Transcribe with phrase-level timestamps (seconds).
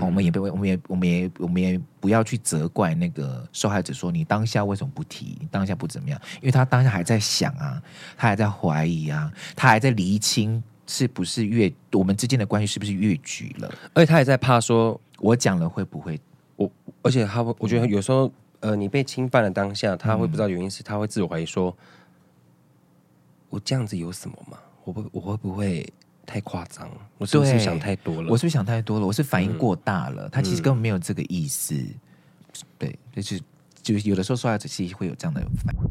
[0.00, 5.36] 我们也不，我们也，我们也，我们也不要去责怪那个受害者，说你当下为什么不提？
[5.40, 6.20] 你当下不怎么样？
[6.40, 7.82] 因为他当下还在想啊，
[8.16, 16.20] 他还在怀疑啊，他还在厘清是不是越我们之间的关系是不是越矩了，而且他也在怕说，我讲了会不会
[16.56, 16.70] 我？
[17.02, 21.76] 而且他，我觉得有时候，呃，你被侵犯的当下，他会不知道原因是，他会自我怀疑说，
[23.50, 24.58] 我这样子有什么吗？
[24.84, 25.92] 我会，我会不会？
[26.26, 28.28] 太夸张，我是不是想太多了？
[28.30, 29.06] 我是不是想太多了？
[29.06, 30.26] 我是反应过大了。
[30.26, 31.74] 嗯、他其实根本没有这个意思。
[31.74, 31.94] 嗯、
[32.78, 33.40] 对，就是
[33.82, 35.84] 就有的时候说话仔细会有这样的反应。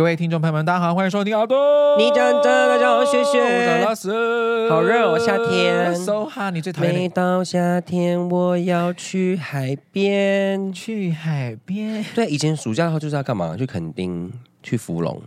[0.00, 1.58] 各位听众朋友们，大家好，欢迎收听阿东。
[1.98, 3.38] 你讲真，大家好，谢谢。
[3.38, 5.94] 我是老师，好热哦，夏天。
[5.94, 6.94] So hot，你最讨厌。
[6.94, 12.02] 每到夏天，我要去海边，去海边。
[12.14, 13.54] 对，以前暑假的话就是要干嘛？
[13.58, 15.22] 去垦丁，去福隆。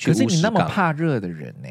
[0.00, 1.68] 可是你那么怕热的人呢？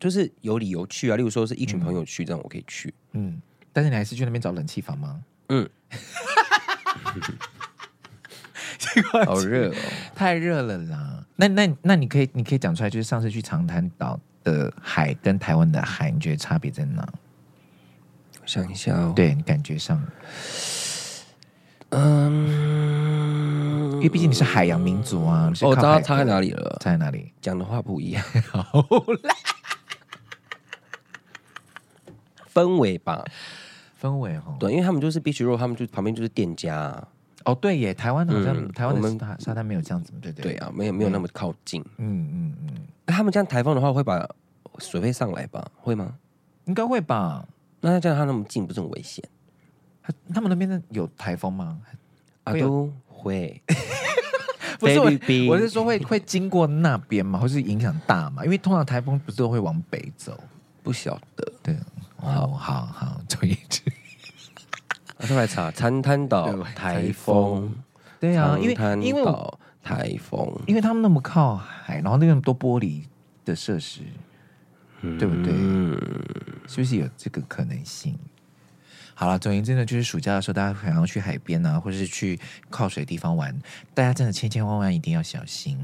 [0.00, 2.94] 就是有理由去啊，例如说是一群朋友去，这样我可以去。
[3.12, 3.42] 嗯，
[3.74, 5.20] 但是你还是去那边找冷气房吗？
[5.50, 5.68] 嗯。
[9.26, 9.74] 好热哦，
[10.16, 11.17] 太热了啦！
[11.40, 17.08] 那那那你可以你可以讲出来，就是上次去长滩岛的海跟台湾的海，你觉得差别在哪？
[18.42, 20.02] 我想一下哦，对你感觉上，
[21.90, 25.48] 嗯，因为毕竟你是海洋民族啊。
[25.60, 27.32] 哦，我知道差在哪里了，差在哪里？
[27.40, 28.84] 讲的话不一样，好
[29.22, 29.32] 啦
[32.52, 33.24] 氛围吧，
[34.02, 34.56] 氛围哈。
[34.58, 37.08] 对，因为他们就是 beach road，他们就旁边就是店家啊。
[37.48, 42.74] 哦，对耶，台湾好像、嗯、台湾的沙沙滩没有这样子，对对对啊，没有没有那么靠近，嗯嗯嗯。
[43.06, 44.28] 他们这样台风的话，会把
[44.78, 45.66] 水位上来吧？
[45.76, 46.14] 会吗？
[46.66, 47.48] 应该会吧。
[47.80, 49.24] 那这样他那么近，不是很危险？
[50.02, 51.78] 他他们那边的有台风吗？
[52.44, 53.62] 啊，都会。
[54.78, 55.10] 不是我，
[55.48, 57.38] 我是说会会经过那边嘛？
[57.38, 58.44] 或是影响大嘛？
[58.44, 60.38] 因为通常台风不是都会往北走？
[60.82, 61.52] 不晓得。
[61.62, 61.74] 对，
[62.18, 63.80] 好好好，总之。
[65.18, 67.74] 我再来查长滩岛台风，
[68.20, 69.24] 对啊，因为因为
[69.82, 73.02] 台风，因为他们那么靠海，然后那么多玻璃
[73.44, 74.02] 的设施，
[75.02, 75.52] 对不对？
[75.52, 76.00] 嗯，
[76.68, 78.16] 是不是有这个可能性？
[79.14, 82.38] 好了，总言之呢，就是暑假的时候，大家想要去海边啊，或者是去
[82.70, 83.52] 靠水的地方玩，
[83.92, 85.76] 大家真的千千万万一定要小心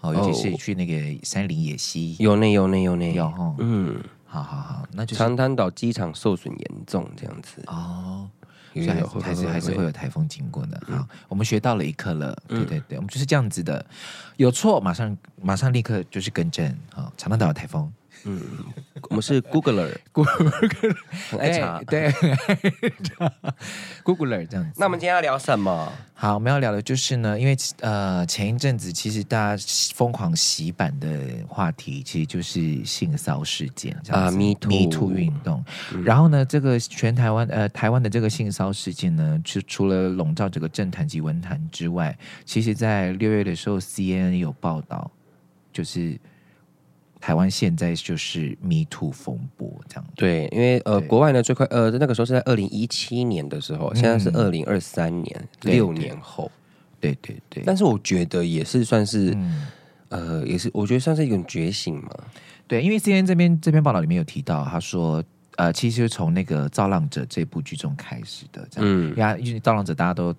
[0.00, 3.12] 哦，尤其是去那个山林野溪，有呢有呢有呢。
[3.12, 7.60] 有哈，嗯，好好好，那就是长滩岛机场受损严重这样子。
[7.66, 8.30] 哦。
[9.20, 10.80] 还是还是会有台风经过的。
[10.86, 12.36] 好，我们学到了一课了。
[12.46, 13.84] 对对对，我们就是这样子的。
[14.36, 16.76] 有错马上马上立刻就是更正。
[16.92, 17.92] 好，长滩岛有台风。
[18.24, 18.40] 嗯，
[19.08, 20.96] 我们是 Googler，Googler
[21.30, 22.10] 很爱查，对
[24.04, 24.72] ，Googler 这样子。
[24.76, 25.92] 那我们今天要聊什么？
[26.14, 29.64] 好，我们要聊的就是呢，因为呃前一阵子其实大家
[29.94, 31.08] 疯狂洗版的
[31.48, 35.64] 话题，其实就是性骚事件啊，Me Too，Me Too 运动。
[35.94, 45.10] 嗯、然后呢，这个全台湾呃台湾的这个性骚事件呢，就除了笼罩整个政坛及文坛之外，其实在六月的时候，CNN 有报道，
[45.72, 46.18] 就是。
[47.20, 56.50] 台湾现在就是 Me Too 风波这样，对，因为呃，国外呢最快呃那个时候是在二零一七年的时候，嗯、现在是二零二三年，六年后，
[57.00, 57.62] 对对对。
[57.66, 59.66] 但是我觉得也是算是，嗯、
[60.10, 62.10] 呃，也是我觉得算是一种觉醒嘛。
[62.66, 65.22] 对，因为 CNN 这边这篇报道里面有提到，他说，
[65.56, 70.34] 呃，其实从那个《造浪者》这部剧中开始的，这样，嗯，因为《造浪者》大家都。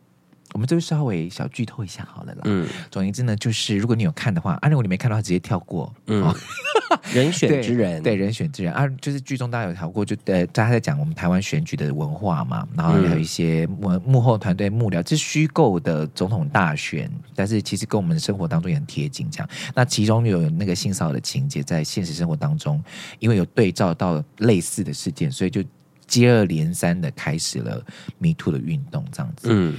[0.53, 2.41] 我们就稍微小剧透一下好了啦。
[2.45, 5.93] 嗯，总言之呢，就是如果你有看的话，啊，如果你没看的话，直接跳过。
[6.07, 6.35] 嗯，哦、
[7.13, 19.29] 人选之人，对，对人选之人啊，就是剧中大家有聊过，就呃，大家在讲我们台湾选举的文化嘛，然后还有一些幕幕后团队幕僚，这是虚构的总统大选，但是其实跟我们的生活当中也很贴近。
[19.29, 22.83] 这样，那其中有那个性骚扰的情节，在现实生活当中，
[23.19, 25.63] 因为有对照到类似的事件，所以就
[26.07, 27.85] 接二连三的开始了
[28.17, 29.47] Me Too 的运动，这样子。
[29.51, 29.77] 嗯。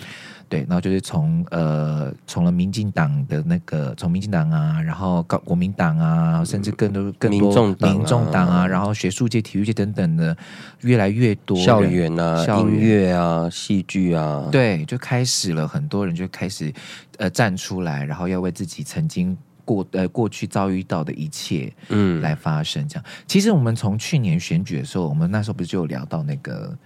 [0.51, 10.37] 对，然后就是从呃，从了民进党的那个，从民进党啊，然后搞国民党啊，甚至更多更多民众党啊，民众党啊，然后学术界、体育界等等的
[10.81, 16.75] 越来越多校园啊，校园音乐啊，戏剧啊，对，就开始了，很多人就开始
[17.19, 22.89] 呃站出来，然后要为自己曾经过呃过去遭遇到的一切嗯来发声。
[22.89, 26.77] 这样，其实我们从去年选举的时候，我们那时候不是就有聊到那个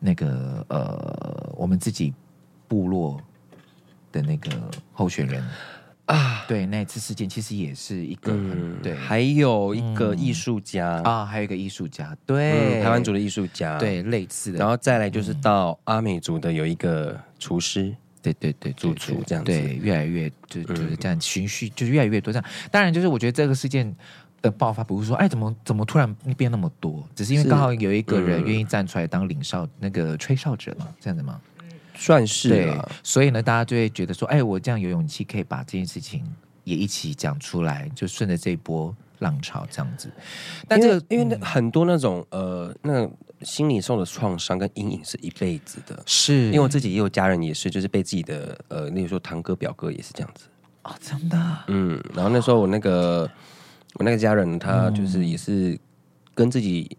[0.00, 2.12] 那个呃，我们自己。
[2.68, 3.20] 部落
[4.12, 4.50] 的那个
[4.92, 5.42] 候选人。
[6.06, 22.50] 啊，对，那次事件其实也是一个，嗯、对，还有一个艺术家、嗯、啊，还有一个艺术家，对，嗯、台湾族的艺术家，对，类似的，然后再来就是到阿美族的有一个厨师，对对对，主厨这样子，对，越来越就就是这样循序，就是越来越多这样。
[22.70, 23.94] 当然，就是我觉得这个事件
[24.40, 31.38] 的爆发，不是说哎，怎么怎么突然变那么多，只是因为刚好有一个人愿意站出来当领哨，那个吹哨者嘛，这样子吗？
[32.00, 36.24] 算是对，所以呢，大家就会觉得说，哎，我这样有勇气可以把这件事情
[36.62, 40.08] 也一起讲出来，就顺着这一波浪潮这样子。
[40.68, 43.10] 但这个因为，很多那种呃，那
[43.42, 46.46] 心理受的创伤跟阴影是一辈子的，是。
[46.46, 50.46] 因为我自己也有家人也是，就是被自己的呃，例如说堂哥表哥也是这样子。
[50.82, 53.28] 啊、哦，真的，嗯，然后那时候我那个
[53.94, 55.76] 我那个家人他就是也是
[56.32, 56.96] 跟自己。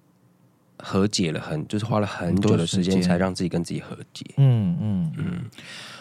[0.81, 4.25] 和解了很，就是花了很久的时间才让自己跟自己和解。
[4.37, 5.45] 嗯嗯嗯，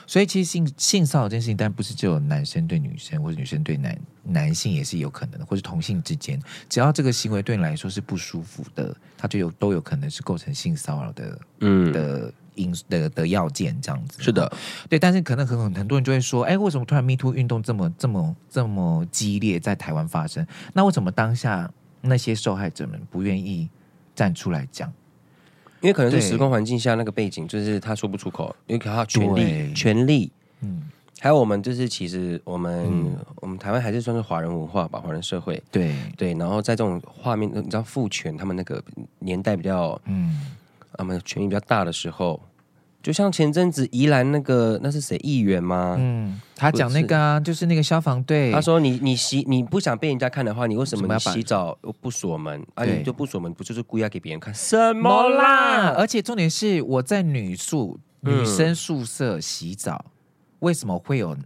[0.06, 14.22] 所以其实性性骚扰这件事情，但不是只有男生对女生，或者女生对男男性也是有可能的，或是同性之间，只要这个行为对你来说是不舒服的，它就有都有可能是构成性骚扰的，嗯的因的的要件这样子。
[14.22, 14.50] 是的，
[14.88, 20.46] 对，但是可能很很多人就会说，哎，为什么突然 Me Too 运动这么这么这么激烈在台湾发生？
[20.72, 21.68] 那为什么当下
[22.00, 23.68] 那些受害者们不愿意？
[24.18, 24.92] 站出来讲，
[25.80, 30.32] 因为可能是时空环境下那个背景，就是他说不出口，因为他权力，权力，
[30.62, 30.82] 嗯，
[31.20, 35.94] 还有我们就是其实我们、嗯、我们台湾还是算是华人文化吧，华人社会，对。
[36.16, 38.82] 对，然后在这种画面，你知道父权他们那个
[39.20, 40.40] 年代比较，嗯，
[40.94, 42.40] 他们权力比较大的时候。
[43.00, 45.96] 就像前阵子宜兰那个那是谁议员吗？
[45.98, 48.50] 嗯，他讲那个啊，就是那个消防队。
[48.50, 52.60] 他说你：“你你洗你不想被人家看的话，你为什么要洗澡不锁门？
[52.74, 54.52] 啊，你就不锁门，不就是故意要给别人看？
[54.52, 55.94] 什么啦？
[55.96, 60.10] 而且重点是我在女宿女生宿舍洗澡，嗯、
[60.58, 61.36] 为什么会有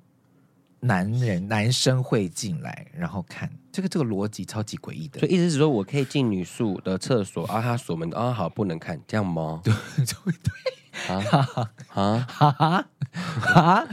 [0.80, 3.48] 男人男生会进来然后看？
[3.70, 5.20] 这个这个逻辑超级诡异的。
[5.20, 9.60] 所以意思是说我可以进女宿的厕所啊，他锁门啊，好不能看，这样吗？
[9.62, 10.72] 对 对对。”
[11.08, 12.86] 啊哈 啊哈哈
[13.40, 13.86] 哈！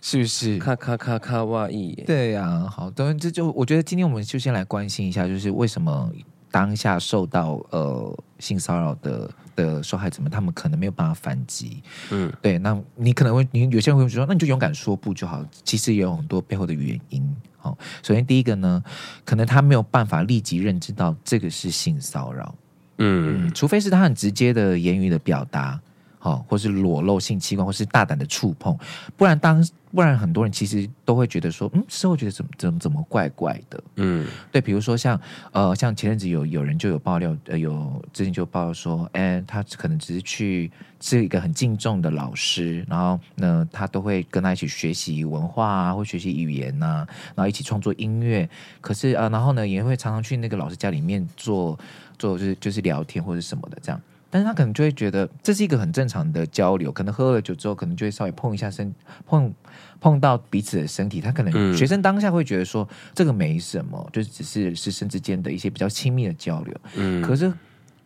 [0.00, 0.58] 是不是？
[0.58, 1.94] 咔咔咔咔哇伊！
[2.06, 6.10] 对呀、啊，好，等于这就我觉得今天我们就先来关心一下，就是为什么
[6.50, 11.82] 当下受到呃性骚扰的的受害者们，他们可能没有办法反击。
[12.10, 15.44] 嗯，对，那你可能会，你有些人会说，那你就勇敢说不就好？
[15.64, 17.36] 其实也有很多背后的原因。
[17.58, 18.82] 好，首先第一个呢，
[19.24, 22.54] 可能他没有办法立即认知到这个是性骚扰。
[22.98, 25.80] 嗯，嗯，除非是他很直接的言语的表达。
[26.26, 28.76] 哦，或是裸露性器官，或是大胆的触碰，
[29.16, 35.18] 不然当不然很多人其实都会觉得说，嗯，事后觉得怎么怎么怎么怪怪的，嗯，对，比如说像
[35.52, 40.68] 呃，像前阵子有有人就有爆料，呃，有之前就爆料说，哎，他可能只是去
[41.00, 48.48] 是一个很敬重的老师，然后呢，他都会跟他一起学习文化啊，或学习语言呐、啊，然后一起创作音乐，
[48.80, 51.78] 可是啊、呃，然后呢，也会常常去那个老师家里面做
[52.18, 54.00] 做就是就是聊天或者什么的这样。
[54.36, 58.94] 但是他可能就会觉得这是一个很正常的交流，可能喝了酒之后，可能就会稍微碰一下身，
[59.24, 59.50] 碰
[59.98, 61.22] 碰到彼此的身体。
[61.22, 66.76] 他可能学生当下会觉得说这个没什么，就只是师生之间的一些比较亲密的交流。
[66.96, 67.50] 嗯，可是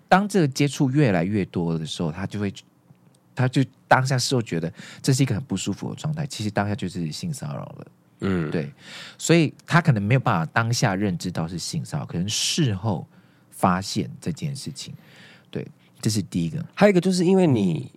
[0.06, 2.54] 当这个接触越来越多的时候，他就会，
[3.34, 4.72] 他就当下是会觉得
[5.02, 6.24] 这是一个很不舒服的状态。
[6.24, 7.86] 其实当下就是性骚扰了。
[8.20, 8.72] 嗯，对，
[9.18, 13.04] 所以他可能没有办法当下认知到是性骚扰，可能事后
[13.50, 14.94] 发现这件事情。
[15.50, 15.66] 对。
[16.00, 17.90] 这是第一个，还有一个就是因为你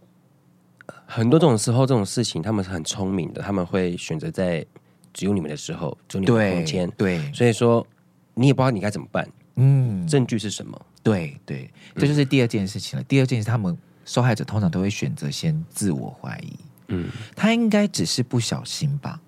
[1.05, 4.65] 很多这种时候这种事情，他们是很聪明的，他们会选择在
[5.13, 7.85] 只有你们的时候，只有你们的空间，对，所以说
[8.33, 10.85] 你也不知道你该怎么办，嗯，证据是什么？
[11.01, 13.03] 对对，这就是第二件事情了。
[13.03, 16.53] 嗯、第二件事，他们受害者通常都会选择先自我怀疑，
[16.87, 19.21] 嗯，他应该只是不小心吧，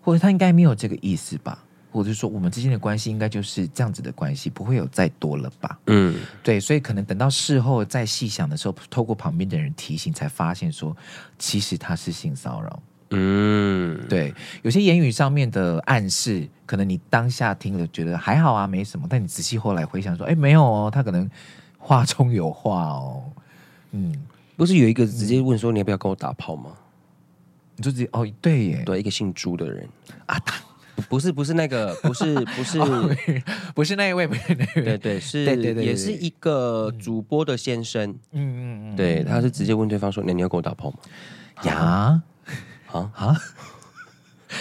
[0.00, 1.64] 或者他应该没有这个意思吧。
[1.94, 5.78] 或者说，我们之间的关系应该就是这样子的关系，不会有再多了吧？
[5.86, 10.96] 嗯，对，所以可能等到事后再细想的时候，透过旁边的人提醒，才发现说，
[11.38, 12.82] 其实他是性骚扰。
[13.10, 21.30] 嗯，对，有些言语上面的暗示，可能你当下听了觉得还好啊，没什么，但你仔细后来回想说，哎，没有哦，他可能
[21.78, 23.22] 话中有话哦。
[23.92, 24.12] 嗯，
[24.56, 26.72] 不是有一个直接问说，你要不要跟我打炮吗？
[27.76, 29.88] 你就直接哦，对耶，对，一个姓朱的人
[30.26, 30.60] 啊，他
[31.08, 32.78] 不是不是那个，不是不是
[33.74, 40.98] 不是那一位，不是那一位，对对是，对对对，也是一个主播的先生，嗯嗯嗯，对，他是直接问对方说：“那你要跟我打炮吗？”
[41.64, 42.22] 呀，
[42.90, 43.10] 啊？
[43.14, 43.36] 啊，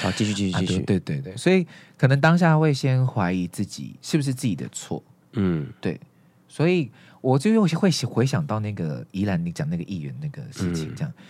[0.02, 6.00] 好，继续继续继续，对对对，所以可能当下会先怀疑自己是不是自己的错，嗯，对，
[6.48, 6.92] 所以。
[7.24, 11.24] 我就又会回想到那个宜兰，你讲那个议员那个事情，这样，嗯、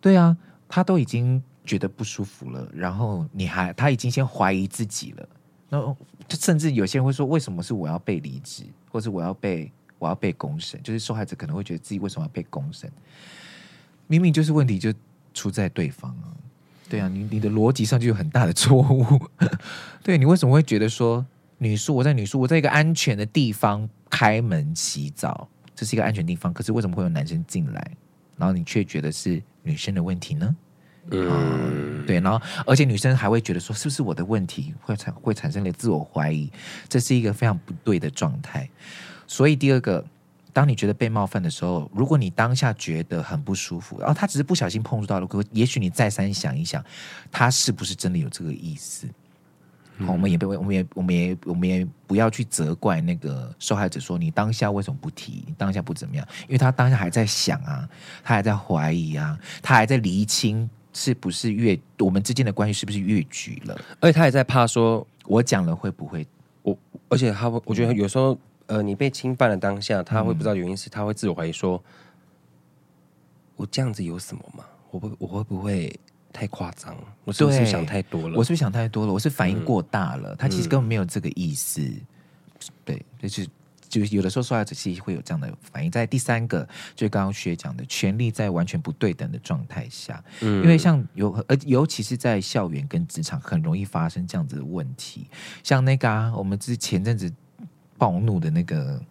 [0.00, 0.36] 对啊，
[0.68, 5.28] 他都已经觉得不舒服了，然后你还他已经先怀疑自己了，
[5.68, 5.80] 那
[6.28, 10.82] 就甚至有些人会说，为什么是我要被离职，或是我要被我要被公审？
[10.82, 12.90] 就是受害者可能会觉得自己为什么要被公审？
[14.06, 14.92] 明明就是问题就
[15.32, 16.34] 出在对方啊，
[16.88, 19.18] 对啊，你你的逻辑上就有很大的错误，
[20.02, 21.24] 对，你为什么会觉得说
[21.58, 23.88] 女宿我在女宿我在一个安全的地方？
[24.14, 26.52] 开门洗澡，这是一个安全地方。
[26.52, 27.96] 可是为什么会有男生进来，
[28.36, 30.54] 然后你却觉得是女生的问题呢？
[31.10, 32.20] 嗯，嗯，对。
[32.20, 34.74] 然后，而且女生还会觉得说，是不是我的问题？
[34.80, 36.50] 会产会产生了自我怀疑，
[36.88, 38.68] 这是一个非常不对的状态。
[39.26, 40.04] 所以，第二个，
[40.52, 46.84] 当你觉得被冒犯的时候，如果你当下觉得很不舒服，然后他只是不小心碰触到了，可也许你再三想一想，
[47.30, 49.08] 他是不是真的有这个意思？
[50.06, 55.44] 我们也被，我们也，我们也，我们也不要去责怪那个受害者，说你当下为什么不提？
[55.46, 56.26] 你当下不怎么样？
[56.48, 57.88] 因为他当下还在想啊，
[58.24, 63.80] 他还在怀疑啊，他还在厘清是不是越我们之间的关系是不是越矩了？
[64.00, 66.26] 而且他也在怕说，我讲了会不会？
[66.62, 66.76] 我
[67.08, 71.82] 而且他会，我觉得有时候，呃，你被侵犯的当下，他会不知道原因是，他会自我怀疑说，
[73.56, 74.64] 我这样子有什么吗？
[74.90, 75.98] 我会，我会不会？
[76.34, 78.38] 太夸张，我是不是想太多了？
[78.38, 79.12] 我是不是想太多了？
[79.12, 80.32] 我是反应过大了。
[80.32, 81.82] 嗯、他其实根本没有这个意思。
[81.82, 82.00] 嗯、
[82.86, 83.46] 对，就是
[84.00, 85.90] 就是有的时候受害者其实会有这样的反应。
[85.90, 95.26] 在第三个，就是刚刚学讲的，权力在完全不对等的状态下，嗯，因为像有呃，尤其是在校园跟职场，很容易发生这样子的问题。
[95.62, 97.30] 像那个啊，我们之前阵子
[97.98, 99.02] 暴怒的那个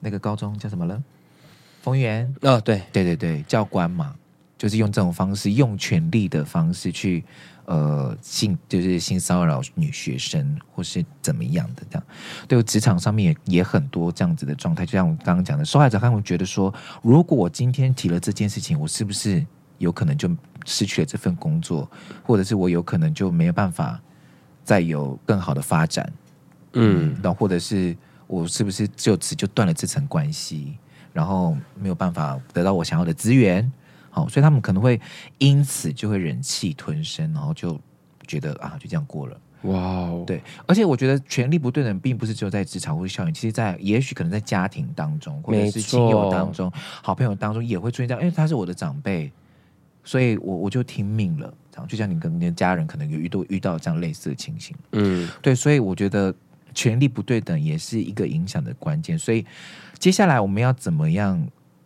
[0.00, 1.02] 那个高中叫什么了？
[1.80, 4.14] 丰原哦，对对对对，教官嘛。
[4.64, 7.22] 就是用这种方式，用权力的方式去，
[7.66, 12.06] 呃，性就是性骚扰女学生，或是怎么样的这样。
[12.48, 14.86] 对，职场上面也也很多这样子的状态。
[14.86, 19.44] 就像我刚刚讲的，受害者他们觉得说，如果我今天提了这件事情，我是不是
[19.76, 21.86] 有可能就失去了这份工作，
[22.22, 24.00] 或者是我有可能就没有办法
[24.64, 26.10] 再有更好的发展？
[26.72, 27.94] 嗯，那或者是
[28.26, 30.78] 我是不是就此就断了这层关系，
[31.12, 33.70] 然后没有办法得到我想要的资源？
[34.14, 35.00] 好，所以他们可能会
[35.38, 37.76] 因此就会忍气吞声，然后就
[38.28, 39.36] 觉得啊，就这样过了。
[39.62, 46.70] 哇哦，对，而且我觉得权力不对等，并不是只有在职场或者校园，其实在也许可能在家庭当中，或者是亲友当中、
[47.02, 48.22] 好朋友当中也会出现这样。
[48.22, 49.32] 因为他是我的长辈，
[50.04, 51.52] 所以我我就听命了。
[51.72, 54.76] 这样，就像你跟你的家人可能有遇到遇到这样类似的情形。
[54.92, 56.32] 嗯，对，所以我觉得
[56.72, 59.18] 权力不对等也是一个影响的关键。
[59.18, 59.44] 所以
[59.98, 61.44] 接下来我们要怎么样？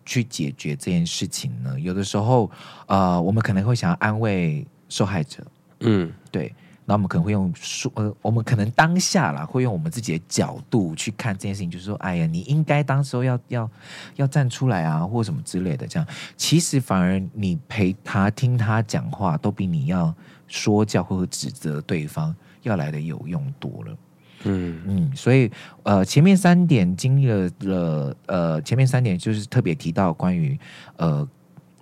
[0.08, 1.78] 去解决这件事情呢？
[1.78, 2.50] 有的时候，
[2.86, 5.46] 呃，我们可能会想要安慰受害者，
[5.80, 6.54] 嗯，对。
[6.86, 13.70] 那我们可能会用说，呃，我们可能当下啦，会用我们自己的角度去看这件事情，就是说，哎呀，你应该当时候要要
[14.16, 15.86] 要站出来啊，或什么之类的。
[15.86, 20.14] 这样，其实反而你陪他听他讲话，都比你要
[20.46, 23.94] 说教或者指责对方要来的有用多了。
[24.44, 25.50] 嗯嗯，所以
[25.82, 30.56] 呃，前面三点经历了了呃，前面三点就是特别提到关于
[30.96, 31.28] 呃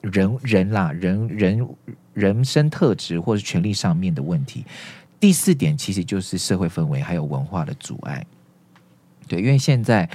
[0.00, 1.68] 人人啦人人
[2.14, 4.64] 人生特质或是权利上面的问题。
[5.20, 8.25] 第四点其实就是社会氛围还有文化的阻碍。
[9.28, 10.08] 对，因为现在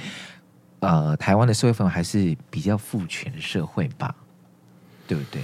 [0.80, 4.12] 呃台湾的社会氛围还是比较父权社会吧，
[5.06, 5.40] 对不对？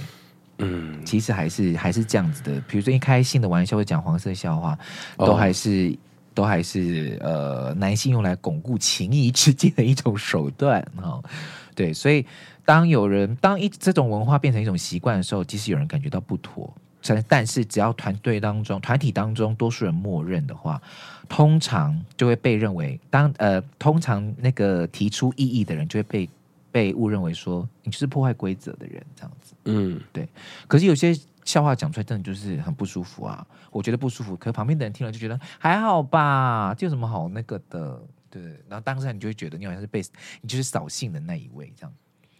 [0.57, 2.59] 嗯，其实还是还是这样子的。
[2.67, 4.77] 比如说一开性的玩笑，会讲黄色笑话，
[5.17, 5.97] 都还是。
[6.39, 11.21] 哦都还是呃，男性用来巩固情谊之间的一种手段哈。
[11.75, 12.25] 对，所以
[12.63, 16.73] 当有人当一这种文化变成一种习惯的时候，即使有人感觉到不妥，
[17.05, 20.81] 但但是只要团队当中、团体当中多数人默认的话，
[21.27, 26.29] 通常就会被认为当呃，通常那个提出异议的人就会被
[26.71, 29.53] 被误认为说你就是破坏规则的人这样子。
[29.65, 30.25] 嗯，对。
[30.69, 31.13] 可是有些。
[31.49, 33.43] 笑话讲出来真的就是很不舒服啊！
[33.71, 37.99] 我觉得不舒服，可旁边的人听了就觉得还好吧，这有什么好那个的？
[38.29, 39.99] 对，然后当下你就会觉得你好像是被
[40.41, 41.91] 你就是扫兴的那一位，这样。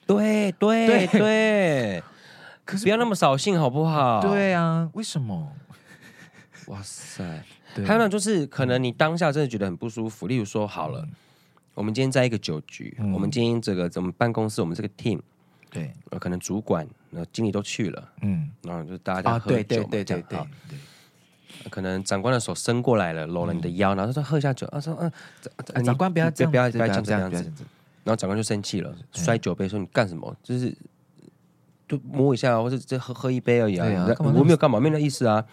[0.06, 2.04] 对对对，对对
[2.63, 4.22] 可是不要那么扫兴好不好？
[4.22, 5.51] 对啊，为什么？
[6.68, 7.44] 哇塞！
[7.74, 10.28] 对还有呢，就是可能你当下真的觉得很不舒服。
[10.28, 11.12] 例如说，好了，嗯、
[11.74, 15.20] 我们今天在一个酒局，嗯、我们今天这个怎么办公室，我们这个 team。
[15.72, 20.39] 对，呃，可能主管、那经理都去了，嗯，然后就大家啊，喝酒嘛，对对对对
[20.70, 20.78] 对
[21.70, 25.12] 可能长官的手伸过来了，搂了你的腰，然后说喝一下酒，啊说嗯，
[25.74, 27.44] 啊长官不要这样，不要不要这样这样子，
[28.04, 30.34] 然后长官就生气了，摔酒杯说你干什么？
[30.42, 30.74] 就是
[31.88, 33.86] 就摸一下，或者这喝喝一杯而已啊，
[34.20, 35.44] 我没有干嘛，没那意思啊。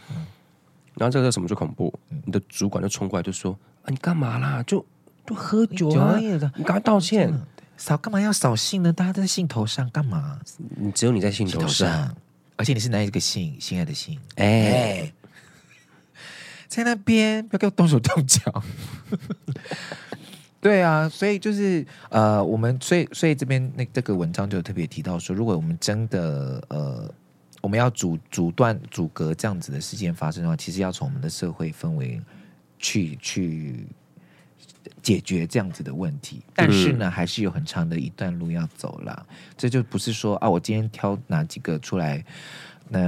[0.95, 1.93] 然后这个什么就恐怖，
[2.25, 4.63] 你的主管就冲过来就说啊你干嘛啦？
[4.63, 4.85] 就
[5.27, 7.33] 就喝酒啊你赶快道歉。
[7.77, 8.93] 扫干嘛要扫兴呢？
[8.93, 10.41] 大家都在兴头上干嘛？
[10.77, 12.15] 你只有你在兴头上，，
[12.57, 13.61] 而且你是哪一个姓？
[13.61, 15.13] 心爱的姓，哎，哎，
[16.69, 18.63] 在那边不要给我动手动脚。
[20.59, 27.09] 对啊，所以就是呃，我们所以所以这边那这个文章就特别提到说，如果我们真的呃，
[27.61, 32.21] 我们要阻阻断阻隔这样子的事件发生的话，其实要从我们的社会氛围
[32.79, 33.87] 去去
[35.03, 36.43] 解决这样子的问题。
[36.55, 39.27] 但是呢，还是有很长的一段路要走了。
[39.57, 42.25] 这就不是说啊，我今天挑哪几个出来，
[42.89, 42.99] 那、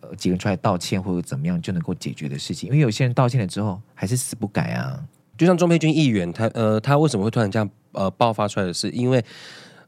[0.00, 5.02] 呃、几个人出来道歉或者怎么样就能够解决的事情，因为有些人道歉了之后还是死不改啊。
[5.38, 9.24] 就像钟佩君议员，他呃，他为什么会突然这样呃爆发出来的是，因为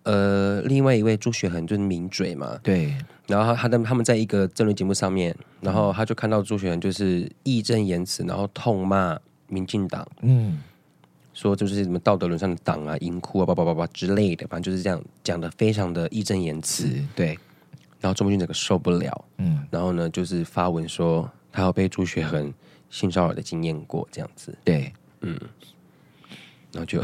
[0.02, 2.94] 呃，另外一位朱学恒就是名嘴嘛，对，
[3.28, 10.58] 然后他他的他们在一个争论节目上面，然后他就看到朱学恒就是义正言辞，然后痛骂民进党，嗯，
[11.34, 17.38] 说就是什么道德沦丧的党啊、淫窟啊、叭叭叭叭之类的，反正就是这样讲的非常的义正言辞，是，对，
[18.00, 22.54] 然后钟佩君整个受不了，嗯，然后呢就是发文说他有被朱学恒
[22.88, 24.90] 性骚扰的经验过，这样子，对。
[25.26, 25.40] 嗯，
[26.70, 27.00] 然后就，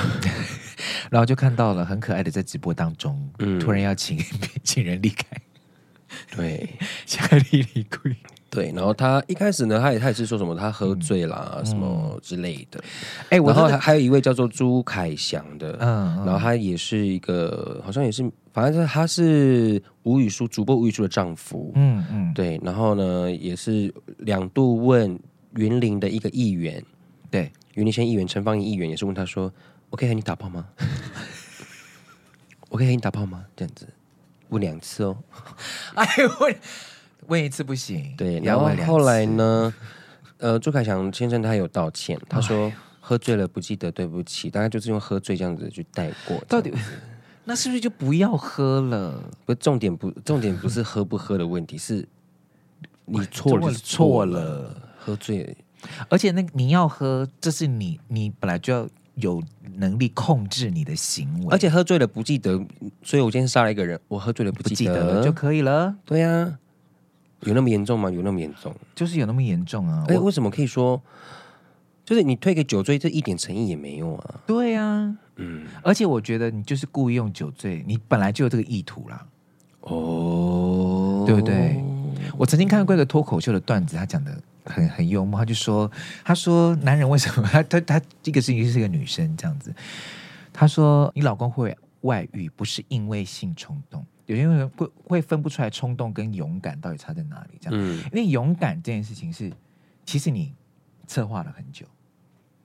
[1.11, 3.59] 然后就看到了很可爱的在直播当中，嗯。
[3.59, 4.19] 突然要请
[4.63, 5.25] 请人离开，
[6.37, 6.69] 对。
[7.07, 8.15] 夏丽丽贵，
[8.51, 12.83] 对，然后他一开始呢，他也他也是说什么他喝醉啦、嗯什么之类的，
[13.29, 25.17] 哎，我然后还还有一位叫做朱凯翔的，嗯嗯然后他也是一个好像也是，反正他是吴语书主播吴语书的丈夫，嗯嗯，对，然后呢也是两度问
[25.55, 26.85] 云林的一个议员，
[27.31, 29.53] 对，云林县议员陈芳仪议员也是问他说
[29.91, 30.67] ：“我可以和你打炮吗？
[32.69, 33.87] 我可以和你打炮吗？”这样子
[34.49, 35.17] 问两次哦。
[35.95, 36.07] 哎，
[36.41, 36.57] 问
[37.27, 39.75] 问一次不行，对，然后后来呢？
[40.39, 42.77] 呃，朱凯翔先生他有道歉，他说哎。
[43.03, 46.41] 喝醉了不记得对不起，大概就是用喝醉这样子去带过。
[46.47, 46.73] 到底
[47.45, 49.21] 那是不是就不要喝了？
[49.45, 52.07] 不重点不重点不是喝不喝的问题，是
[53.07, 54.41] 你错了就是错错了。
[54.41, 55.57] 了，喝醉。
[56.09, 59.43] 而且那你要喝，这是你你本来就要有
[59.75, 62.65] 能力控制你的行为，而且喝醉了不记得，
[63.03, 66.59] 所以我今天杀了一个人，我喝醉了不不记得就可以了，对呀、啊，
[67.43, 68.11] 有那么严重吗？
[68.11, 68.75] 有那么严重？
[68.95, 70.05] 就是有那么严重啊？
[70.09, 71.01] 哎，我为什么可以说，
[72.05, 74.41] 就是你推给酒醉，这一点诚意也没有啊？
[74.47, 79.27] 对啊，嗯，而且我觉得你就是故意用酒醉，你本来就有这个意图啦。
[79.81, 81.83] 哦，对不对？
[82.37, 85.91] 我曾经看过一个脱口秀的段子，他讲的很很幽默，他就说
[86.23, 89.75] ：“他说男人为什么 他他他这个事情是一个女生这样子，
[90.53, 99.53] 他说你老公会外遇不是因为性冲动，有些人会会分不出来冲动跟勇敢到底差在哪里，这样，嗯因为勇敢这件事情是
[100.05, 100.55] 其实你
[101.07, 101.85] 策划了很久，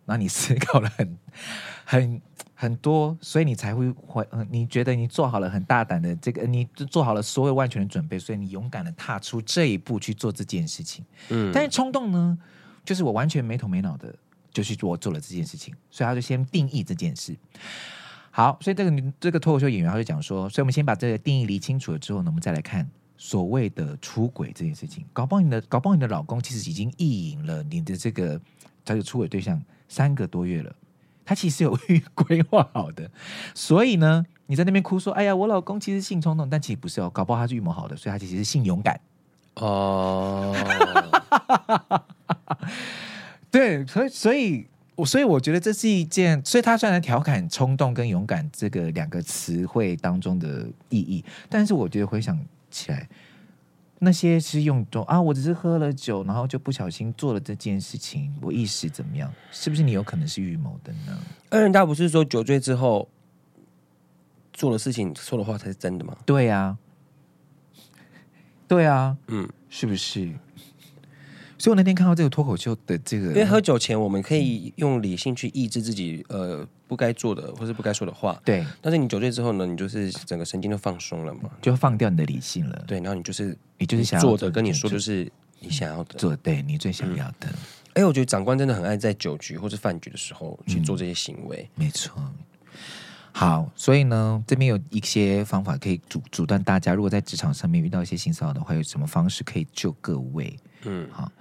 [0.06, 1.18] 然后你思考了很
[1.84, 2.22] 很
[2.54, 11.04] 很多，所以你才会会，嗯，你觉得你做好了很大胆的这个，你做好了所有万全的准备，所以你勇敢的踏出这一步去做这件事情。
[11.30, 12.38] 嗯但是冲动呢，
[12.86, 14.16] 就是我完全没头没脑的
[14.52, 17.36] 就去做做了这件事情，所以他就先定义这件事。
[18.36, 25.06] 好，所以这个这个脱口秀演员他就讲说，所以我们先把这个定义理清楚了之后呢，我们再来看所谓的出轨这件事情。
[25.14, 28.38] 搞不好你的搞不好你的老公其实已经意淫了你的这个
[28.84, 30.76] 他的出轨对象三个多月了。
[31.24, 33.10] 他其实有 预规划好的，
[33.54, 39.00] 所以呢，你在那边哭说：“哎呀，我老公其实性冲动，但其实不是哦，搞不好他是预谋好的，所以他其实是性勇敢。
[39.56, 40.54] 哦，”
[43.50, 52.40] 对，所以所以我所以我觉得这是一件，所以他虽然调侃冲动跟勇敢这个两个词汇当中的意义，但是我觉得回想
[52.72, 53.10] 起来，
[54.00, 59.30] 那些是用中啊，我只是喝了酒，然后就不小心做了这件事情，我意识怎么样？
[59.52, 61.20] 是不是你有可能是预谋的呢？
[61.50, 63.10] 二人大不是说酒醉之后
[64.54, 66.16] 做了事情说的话才是真的吗？
[66.26, 66.78] 对呀、
[68.66, 70.32] 对啊，嗯，是不是？
[71.58, 86.20] 所以我那天看到这个脱口秀的这个，因为喝酒前我们可以用理性去抑制自己呃不该做的或是不该说的话，对，但是你酒醉之后呢，你就是整个神经都放松了嘛，就放掉你的理性了，对，然后你就是你就是想要做的跟你说就是你想要的。
[86.20, 87.48] 做对你最想要的，
[87.94, 91.70] 哎，我觉得长官真的很爱在酒局或是饭局的时候去做这些行为。
[91.76, 92.22] 没错。
[93.32, 100.58] 好，所以呢，这边有一些方法可以阻阻断大家，如果在职场上面遇到一些性骚扰的话，有什么方式可以救各位？
[100.86, 101.32] 嗯，好。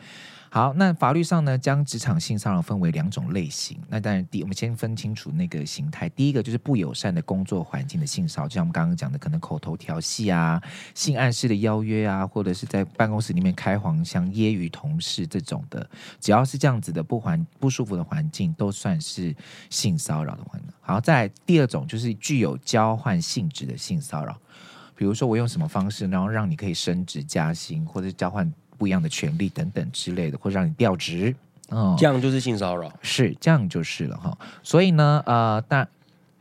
[0.50, 3.76] 好，那法律上呢，将职场性骚扰分为两种类型。
[3.88, 6.08] 那当然，第我们先分清楚那个形态。
[6.10, 10.62] 第一个就是不友善的工作环境的性骚扰，就像我们刚刚讲的，可能口头调戏啊、
[10.94, 19.34] 性暗示的邀约啊，或者是在办公室里面开黄腔、揶揄同事这种的，只要是这样子的不环不舒服的环境，都算是
[19.70, 20.70] 性骚扰的环境。
[20.80, 24.38] 好，再来第二种就是具有交换性质的性骚扰，
[24.94, 28.48] 比如说我用什么方式，然后让你可以升职加薪，或者交换。
[28.76, 31.34] 不一样的权利等等之类的，或者让你调职，
[31.70, 34.36] 嗯，这样就是性骚扰，是这样就是了哈。
[34.62, 35.88] 所以呢，呃，但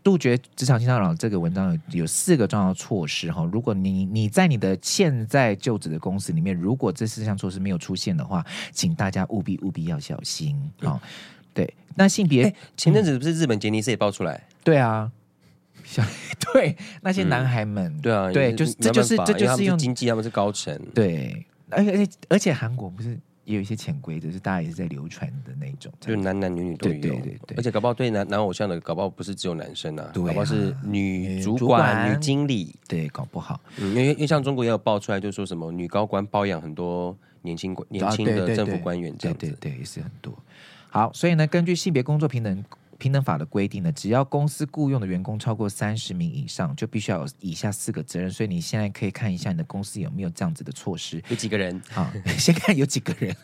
[0.03, 3.47] 杜绝职场性骚扰这个文章有有四个重要措施哈。
[3.51, 10.55] 如果你你在你的现在就职的公司里面，如果这四项措施没有出现的话，请大家务必务必要小心。
[10.81, 10.99] 啊。
[10.99, 10.99] 嗯、
[11.53, 14.43] 对，那性别、欸、前阵子不是日本杰尼斯也爆出来？
[14.61, 15.09] 对啊，
[15.85, 16.03] 小
[16.53, 21.45] 对那些男孩们，嗯、对啊，对，就是这就是这就是用经济，他们是高层，对。
[21.75, 26.93] 而且而且而且韩国不是也有一些潜规则，是大家也是在流传的那种，就是男男女女都有。
[26.93, 33.59] 对对对对，而且搞不好对男男偶像的搞不好不是只有男生啊，对啊，搞不好是女主管、主管女经理，对，搞不好。
[33.77, 40.33] 嗯，因为因为像中国也有爆出来，就说什么女高官包养很多年轻年轻的政府官员这样子，对对，对对，也是很多。
[40.89, 42.63] 好，所以呢，根据性别工作平等。
[43.03, 48.31] 平等法的规定呢，只要公司雇佣的员工超过三十名以上，就必须要有以下四个责任。
[48.31, 51.81] 所以你现在可以看一下你的公司有没有这样子的措施，有几个人？
[51.91, 53.35] 好，先看有几个人。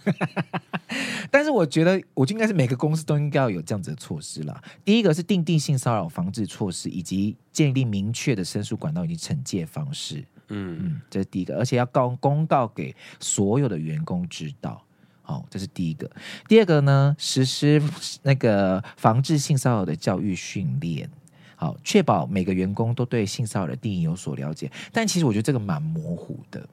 [1.30, 4.64] 但是我觉得，我就应该是每个公司都应该要有这样子的措施啦。
[4.86, 10.24] 第一个是定定性骚扰防治措施，以及建立明确的申诉管道以及惩戒方式。
[10.48, 14.82] 嗯嗯，这是第一个，而且要告公告给所有的员工知道。
[15.30, 16.10] 好，这是第一个。
[16.48, 17.80] 第二个呢，实施
[18.24, 21.08] 那个防治性骚扰的教育训练，
[21.56, 24.72] 好，确保每个员工都对性骚扰的定义有所了解。
[24.92, 26.68] 但其实我觉得这个蛮模糊的，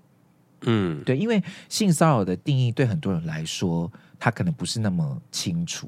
[0.63, 5.87] 嗯，对，因为性骚扰的定义对很多人来说，他可能不是那么清楚。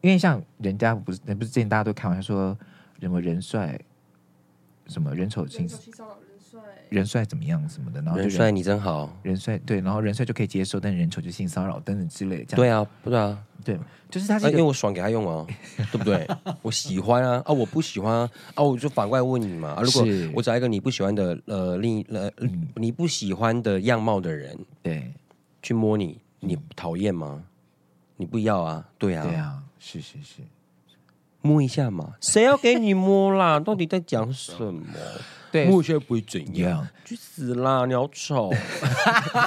[0.00, 2.58] 因为像人家不是，不是之前大家都开玩笑说
[3.00, 3.78] 什么人帅，
[4.86, 5.76] 什么人丑性骚
[6.08, 6.16] 扰。
[6.92, 12.54] 人帅怎么样什么的，然后人帅你真好，人帅对，然后人帅就可以接受，但人丑就性骚扰等等之类的。
[12.54, 13.78] 对啊，不对啊，对，
[14.10, 15.46] 就是他是、啊、因为我爽给他用啊，
[15.90, 16.28] 对不对？
[16.60, 25.12] 我喜欢啊，啊，我不喜欢啊，啊，我就反过来问你嘛，啊，如果我找一个你不喜欢的呃另一呃、嗯、你不喜欢的样貌的人，对，
[25.62, 27.42] 去摸你，你讨厌吗？
[28.18, 30.42] 你不要啊，对啊，对啊，是是是，
[31.42, 33.58] 摸一下嘛，谁要给你摸啦？
[33.60, 34.84] 到底在讲什么？
[35.50, 37.84] 对，目前不会怎样，去死啦！
[37.84, 38.50] 你好丑，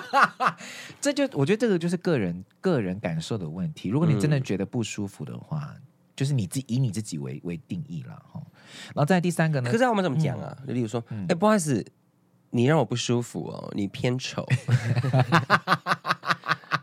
[1.02, 3.90] 这就我觉得这个就是个人个人感受的问题。
[3.90, 5.82] 如果你真的觉得不舒服的话，嗯、
[6.16, 8.40] 就是你自以你自己为为定义了哈。
[8.94, 9.72] 然后再第三个呢？
[9.72, 10.56] 可是我们怎么讲啊？
[10.68, 11.84] 就、嗯、例如说，哎、嗯欸，不好意思，
[12.52, 14.46] 你让我不舒服哦，你偏丑。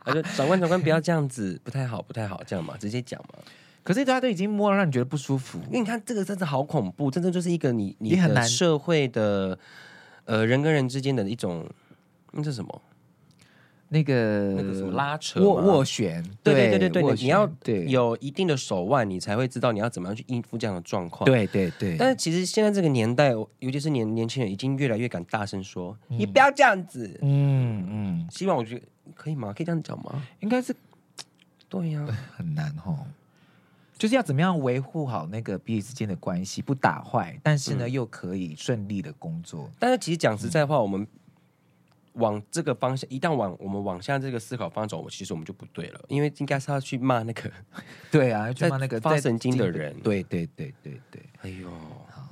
[0.05, 3.39] 我说长官长官不要这样子，不太好不太好，这样嘛，直接讲嘛。
[3.83, 5.59] 可是大家都已经摸了，让你觉得不舒服。
[5.67, 9.59] 因为你看这个真的好恐怖，真的就是一个你你的社会的
[10.25, 11.69] 呃人跟人之间的一种
[12.33, 12.83] 那是什么？
[13.89, 16.25] 那个那个什么拉扯斡斡旋？
[16.43, 17.47] 对对对对对，你要
[17.87, 21.27] 有一定的手腕，你才会知道你要怎么样去应付这样的状况。
[21.27, 21.97] 对对对。
[21.99, 28.29] 但是其实现在这个年代，尤其是年年轻人，已经越来越敢大声说：“嗯、你不要这样子。”嗯嗯。
[28.31, 29.53] 希望我觉得可以吗？
[29.53, 30.27] 可以这样讲吗？
[30.41, 30.75] 应该是
[31.69, 33.05] 对呀、啊，很难哦。
[34.03, 39.71] 就是要怎么样维护好那个彼此之间的关系，不打坏，但是呢、嗯、又可以顺利的工作。
[39.79, 41.07] 但是其实讲实在话，嗯、我们
[42.15, 47.49] 往这个方向，一旦往我们往下这个思考方向走，其实我们就不对了，因为应该是要去骂那个，
[48.11, 49.97] 对啊，去骂那个发神经的人。
[50.01, 51.71] 对对对对对，哎呦，
[52.11, 52.29] 好，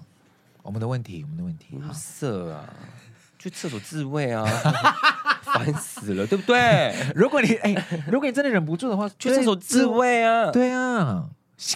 [0.65, 2.69] 我们的问题，我们的问题，色啊，
[3.39, 4.45] 去厕所自慰啊，
[5.55, 6.93] 烦死了，对不对？
[7.15, 11.31] 如果你哎，如果你真的忍不住的话，去厕所自慰啊，对啊。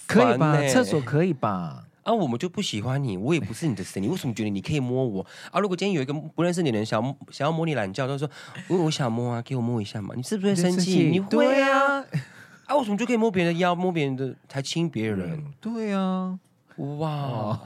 [0.07, 0.61] 可以吧？
[0.69, 1.85] 厕所可以吧？
[2.03, 5.59] 啊，我们就不喜欢你，我也不是你的神，你为什么觉得你可以摸我啊？
[5.59, 8.29] 如果今天有一个不认识你的人想想要摸你懒觉，他说
[8.69, 11.09] ：“我我想摸啊，给我摸一下嘛。”你是不是会生气？
[11.11, 12.05] 你会啊？
[12.67, 15.43] 啊，为什么就可以摸别人的腰，摸别人的才亲别人？
[15.61, 16.39] 对啊，
[16.77, 17.59] 哇！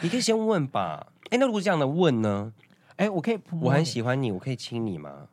[0.00, 1.06] 你可以先问吧。
[1.30, 2.52] 哎，那如果这样的问呢？
[2.96, 5.28] 哎，我可以，我很喜欢你，我可以亲你吗？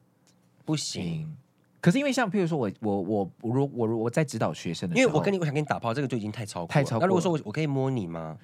[0.66, 1.36] 不行。
[1.86, 7.02] 可是因为像譬如说我我我我如我我在指导学生的时候，因为我跟你我想跟你打炮，这个就已经太超过太超过。
[7.02, 8.36] 那如果说我我可以摸你吗？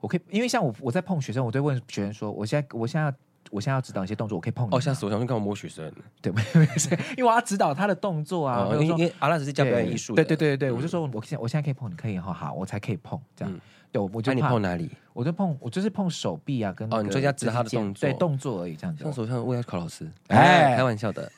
[0.00, 3.14] 我可以，因为像我我在碰学生，我都问学生说，我现在我现在要
[3.50, 4.74] 我现在要指导一些动作，我可以碰你。
[4.74, 5.10] 哦，吓死我！
[5.10, 5.92] 想说干嘛摸学生？
[6.22, 6.88] 对， 没没事，
[7.18, 8.66] 因为我要指导他的动作啊。
[8.70, 10.14] 哦、因为阿拉只是教表演艺术。
[10.14, 13.52] 对对对对对，我就说，我现我现在可以碰，你可以好好，我才可以碰这样。
[13.52, 13.60] 嗯、
[13.92, 14.90] 对，我就怕、啊、你碰哪里？
[15.12, 19.04] 我就碰，我就是碰手臂啊，跟哦，你说要指导他的动作，对动作而已，这样子。
[19.04, 21.30] 像手上我要考老师，哎，开玩笑的，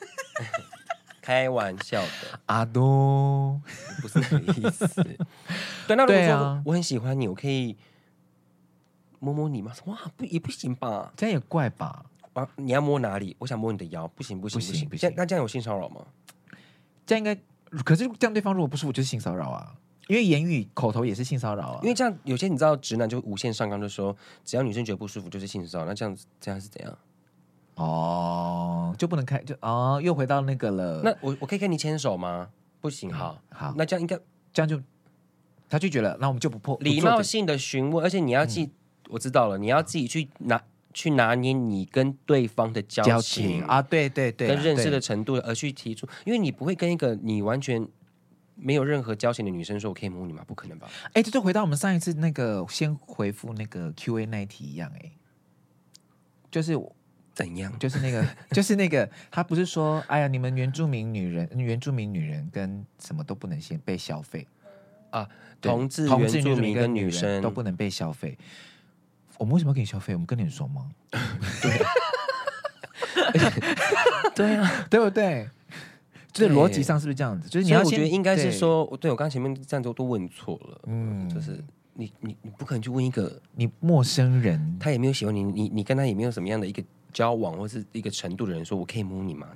[1.23, 3.61] 开玩笑的，阿东
[4.01, 5.01] 不是那个意思。
[5.87, 7.77] 对，那如果说我很喜欢你，我可以。
[9.19, 9.71] 摸摸你吗？
[9.85, 11.13] 哇，不也不行吧？
[11.15, 12.05] 这样也怪吧？
[12.33, 13.33] 啊，你要摸哪里？
[13.39, 15.13] 我想摸你的腰，不行不行不行不行。
[15.15, 16.05] 那这样有性骚扰吗？
[17.05, 17.33] 这样应该，
[17.85, 19.73] 可是这样对方如果不舒服，就是性骚扰啊。
[20.09, 21.79] 因为言语口头也是性骚扰啊。
[21.83, 25.85] 因为这样有些你知道，直男就无限上纲，就说只要女生觉得不舒服就是性骚扰。
[25.85, 26.97] 那这样子这样是怎样？
[27.75, 31.01] 哦，就不能开就哦，又回到那个了。
[31.03, 32.49] 那我我可以跟你牵手吗？
[32.81, 34.17] 不行，好，好，那这样应该
[34.51, 34.81] 这样就
[35.69, 38.71] 他拒绝了，那我们就不破礼貌性的询问，而且你要记。
[39.09, 40.59] 我知道了，你要自己去拿
[40.93, 47.85] 去拿捏你跟对方的交情，啊，对对对，跟认识的程度而去提出，因为你不会跟一个你完全
[48.55, 50.89] 没有任何交情的女生说“我可以摸你吗？”不可能吧？
[51.11, 55.11] 哎，这就回到我们上一次那个先回复那个 Q&A 那一题一样，哎，
[56.49, 56.75] 就是
[57.33, 57.73] 怎样？
[57.79, 64.47] 就是那个， 就是那个，他不是说，哎呀，你们原住民女人、原住民女人跟什么都不能先被消费
[65.09, 65.27] 啊？
[65.61, 68.37] 同志、原住民跟女生都不能被消费。
[69.37, 70.13] 我们为什么要给你消费？
[70.13, 70.89] 我们跟你说吗？
[71.61, 71.81] 对，
[74.35, 75.49] 对啊，对不对？
[76.31, 77.47] 就是逻辑上是不是这样子？
[77.47, 80.81] 就是你要，我觉得应该是说，对，对我刚前面这样都都问错了。
[80.87, 89.47] 嗯，就是你你你不可能去问一个你陌生人，他也没有喜欢你，你你跟他也没有什么样的一个交往或是一个程度的人，说我可以摸你吗？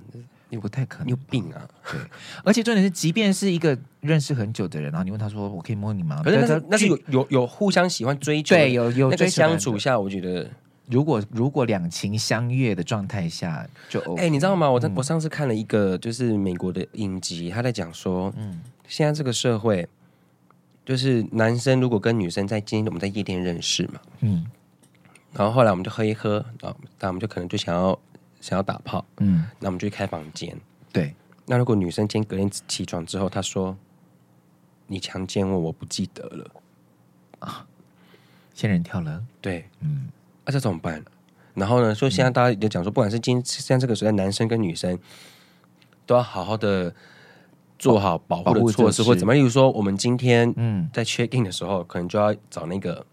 [0.50, 1.68] 你不太可能，你有病啊！
[1.92, 2.00] 对，
[2.42, 10.50] 而且重点是，即便是一个认识很久的人，然后你问他说：“我可以摸你吗？”可是那是那是有有有互相喜欢追求，对，有有那个相处下，我觉得
[10.86, 14.72] 如果如果两情相悦的状态下，就哎、欸，你知道吗？
[14.72, 19.86] 我在、嗯、我上次看了一个就是美国的影集，他在讲说，嗯，现在这个社会，
[20.86, 24.46] 就是男生如果跟女生在今天我们在夜店认识嘛，嗯，
[25.38, 27.98] 然后后来我们就喝一喝啊，那我们就可能就想要。
[28.40, 30.56] 想要打炮，嗯，那我们就去开房间。
[30.94, 31.16] 对，
[31.48, 33.76] 那如果女生今天隔天起床之后，她说
[34.86, 36.52] ：“你强奸我，我不记得了。”
[37.40, 37.66] 啊，
[38.54, 39.24] 仙人跳了。
[39.42, 40.10] 对，嗯，
[40.46, 41.04] 那、啊、这怎么办？
[41.56, 41.96] 然后呢？
[41.96, 44.98] 所以现在大家也讲说，不管是今现在这个时代，男生跟女生
[46.06, 46.94] 都要好好的
[47.80, 49.34] 做好保护的措施，或怎么。
[49.34, 53.04] 例如说，我们今天嗯在 check in 的时候，可能就要找那个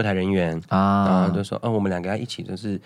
[0.00, 2.80] 柜台人员啊，然后就说：“嗯、啊，我们两个要一起，就是。”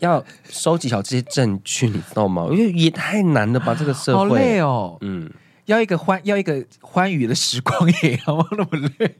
[0.00, 2.48] 要收集好这些证据，你知道吗？
[2.50, 4.28] 因为也太难了吧，这个社会。
[4.28, 4.98] 好累哦。
[5.02, 5.30] 嗯，
[5.66, 9.14] 要一个欢要一个欢愉的时光也要那么累。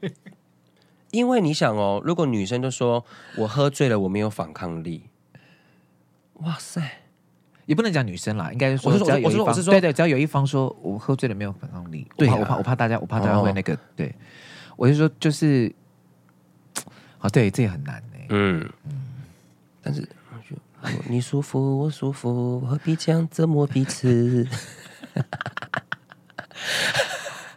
[1.11, 3.03] 因为你想哦，如果女生都说
[3.37, 5.05] 我喝醉了，我没有反抗力，
[6.41, 6.81] 哇塞，
[7.65, 14.13] 也不能讲女生啦，应该是说，我是说，我是说，我是说，对对，只要有一方说我喝醉了没有反抗力，对，我怕我怕大家，我怕大家会那个，对，
[14.75, 15.73] 我就说就是，
[17.19, 18.17] 啊，对，这也很难呢。
[18.29, 18.91] 嗯嗯，
[19.81, 20.07] 但是。
[21.09, 24.47] 你舒服，我舒服，何必这样折磨彼此？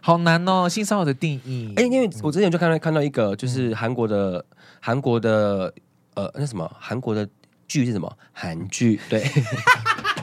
[0.01, 1.71] 好难哦，性骚扰的定义。
[1.77, 4.43] 哎、欸，因为我之前就看到看到一个，就是韩国的
[4.79, 5.71] 韩、嗯、国的
[6.15, 7.29] 呃，那什么韩国的
[7.67, 8.17] 剧是什么？
[8.33, 9.23] 韩剧对，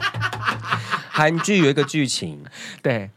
[1.09, 2.43] 韩剧有一个剧情，
[2.81, 3.09] 对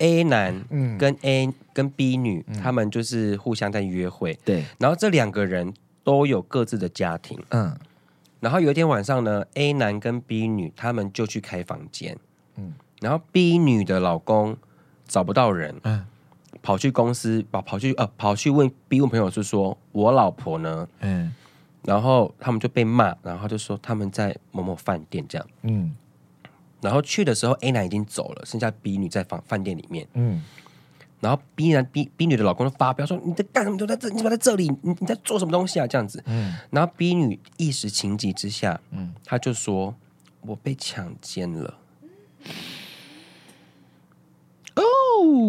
[0.00, 0.62] A 男
[0.98, 5.72] 跟 A、嗯、跟 B 女、嗯，他们就是互相在约会，对，然后这两个人
[6.04, 7.74] 都有各自的家庭，嗯。
[8.40, 12.16] 然后有一天晚上呢，A 男跟 B 女他们就去开房间，
[12.56, 14.56] 嗯，然后 B 女的老公
[15.06, 16.06] 找不到人，嗯，
[16.62, 21.34] 跑去公司，跑跑去呃跑去问 B 问朋友是说，我老婆呢，嗯，
[21.84, 25.94] 然后他们就被骂，然后就说他们在某某饭店这样，嗯，
[26.80, 30.42] 然后去的时候 A 男已经走了，剩下 B 女在房饭店里面，嗯。
[31.20, 33.76] 然后 B 男 B B 女的老公就发飙说：“你在干什么？
[33.76, 34.72] 都在这，你怎么在这里？
[34.80, 35.86] 你你在做什么东西啊？
[35.86, 36.24] 这样子。
[36.26, 39.94] 嗯”然后 B 女一时情急之下，嗯，她就说
[40.40, 41.74] ：“我被强奸了。”
[44.76, 44.82] 哦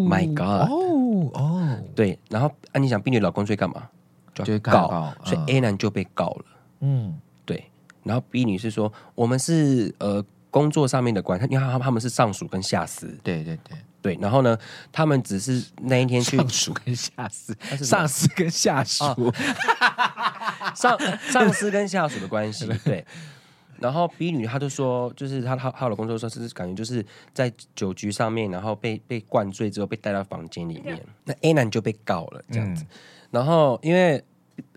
[0.09, 0.69] ，My God！
[0.69, 2.19] 哦哦，对。
[2.29, 3.87] 然后啊你想，B 女老公最干嘛？
[4.33, 6.45] 就告，所以 A 男就被告了。
[6.81, 7.63] 嗯，对。
[8.03, 13.75] 然后 B 女是说：“我们是呃工作上面的关系，因为他他们是上属跟下司。”对对对。
[14.03, 14.57] 对，然后呢，
[14.91, 19.33] 他们只是那一天去上属跟下司，上司跟下属，哦、
[20.73, 20.97] 上
[21.29, 22.67] 上司跟下属的关系。
[22.83, 23.05] 对，
[23.77, 32.83] 然后 B 女她就说，就是她她她老公就说是感觉就是在酒局上面，然后被被灌醉之后被带到房间里面，那 A 男就被告了这样子。
[32.83, 32.87] 嗯、
[33.29, 34.23] 然后因为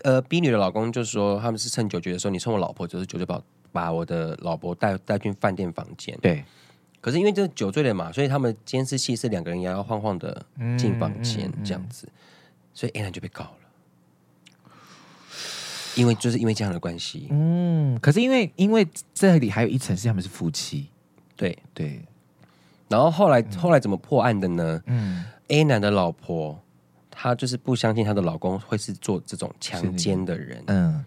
[0.03, 3.43] 呃 B 女的老公就说他们是趁酒局的时候，你趁我老婆就是酒就把我
[3.75, 6.17] 把我的老婆带带进饭店房间。
[6.21, 6.41] 对，
[7.01, 10.45] 可是因为这酒醉了嘛，所以他们监视器是两个人摇摇晃晃的
[10.79, 12.07] 进房间这样子，
[12.73, 14.71] 所以 A 男就被告了，
[15.95, 17.27] 因为就是因为这样的关系。
[17.31, 20.87] 嗯，可是因为因为这里还有一层是他们是夫妻，
[21.35, 22.01] 对对，
[22.87, 24.81] 然后后来后来怎么破案的呢？
[24.85, 26.57] 嗯，A 男的老婆
[27.11, 31.03] 她就是不相信她的老公会是做这种强奸的人，嗯。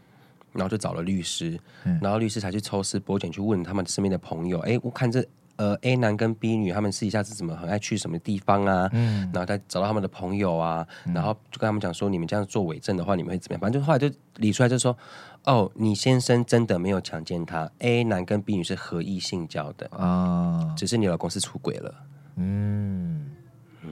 [0.52, 1.58] 然后就找了律师，
[2.00, 5.24] 然后律师才去抽丝剥茧去问他们身边的朋友，哎，我看这
[5.56, 8.88] 呃 A 男跟 B 女他们私底下是怎么很爱去什么地方啊？
[8.92, 13.60] 嗯，然后再找到他们的朋友啊，然后就跟他们讲说，你们这样做伪证的话，你们会怎么样？
[13.60, 14.96] 反正就后来就理出来，就说，
[15.44, 21.94] 哦，你先生真的没有强奸她，A 男跟 B 女是合意性交的啊，只是你老公是出轨了。
[22.36, 23.30] 嗯
[23.82, 23.90] 嗯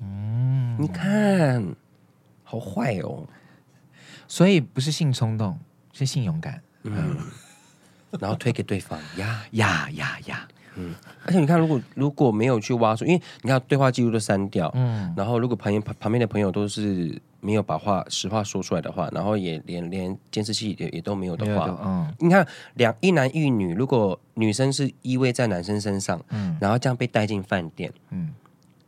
[0.00, 1.74] 嗯，你看，
[2.44, 3.26] 好坏哦，
[4.28, 5.58] 所以不是性冲动。
[6.00, 7.16] 是性勇敢，嗯，
[8.18, 10.94] 然后推给对方呀呀呀呀，嗯，
[11.26, 28.32] 而且你看，如果如果没有去挖出，因为你看对话记录都删掉，嗯，然后如果旁边旁边的朋友都是没有把话实话说出来的话，然后也连连监视器也也都没有的话，嗯，你看两一男一女，如果女生是依偎在男生身上，嗯，然后这样被带进饭店，嗯，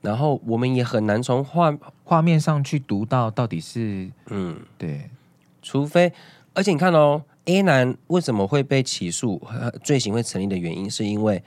[0.01, 5.11] 然后我们也很难从画画面上去读到到底是，嗯，对，
[5.61, 6.11] 除非。
[6.55, 9.41] 而且你看哦，A 男为什么会被起诉，
[9.83, 11.43] 罪行会成立的原因，是因为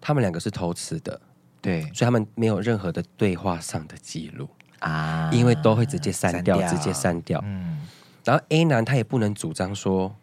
[0.00, 1.20] 他们两个是偷吃的，
[1.60, 4.48] 对，所以他们没有任何的对话上的记录。
[4.80, 7.38] 啊，因为都会直接删掉，直接删掉。
[7.44, 7.86] 嗯，
[8.24, 10.16] 然后 A 男他也不能主张说，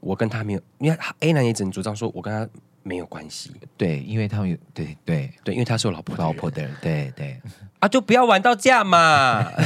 [0.00, 2.46] 我跟他没有，因为 A 男也只能主张说我跟他
[2.82, 5.32] 没有关系，对，因为他们有，对对。
[5.42, 7.40] 对，因为他是我老婆老婆的人，对对，
[7.78, 9.50] 啊，就不要玩到这样嘛。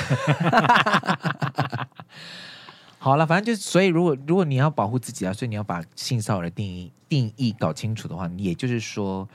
[3.07, 9.29] 好了，反正就是，所以如果如果你要保护自己啊，所以你要把性骚扰的定义定义搞清楚的话，也就是说，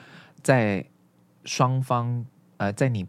[0.44, 0.86] 在
[1.46, 2.26] 双方
[2.58, 3.08] 呃，在你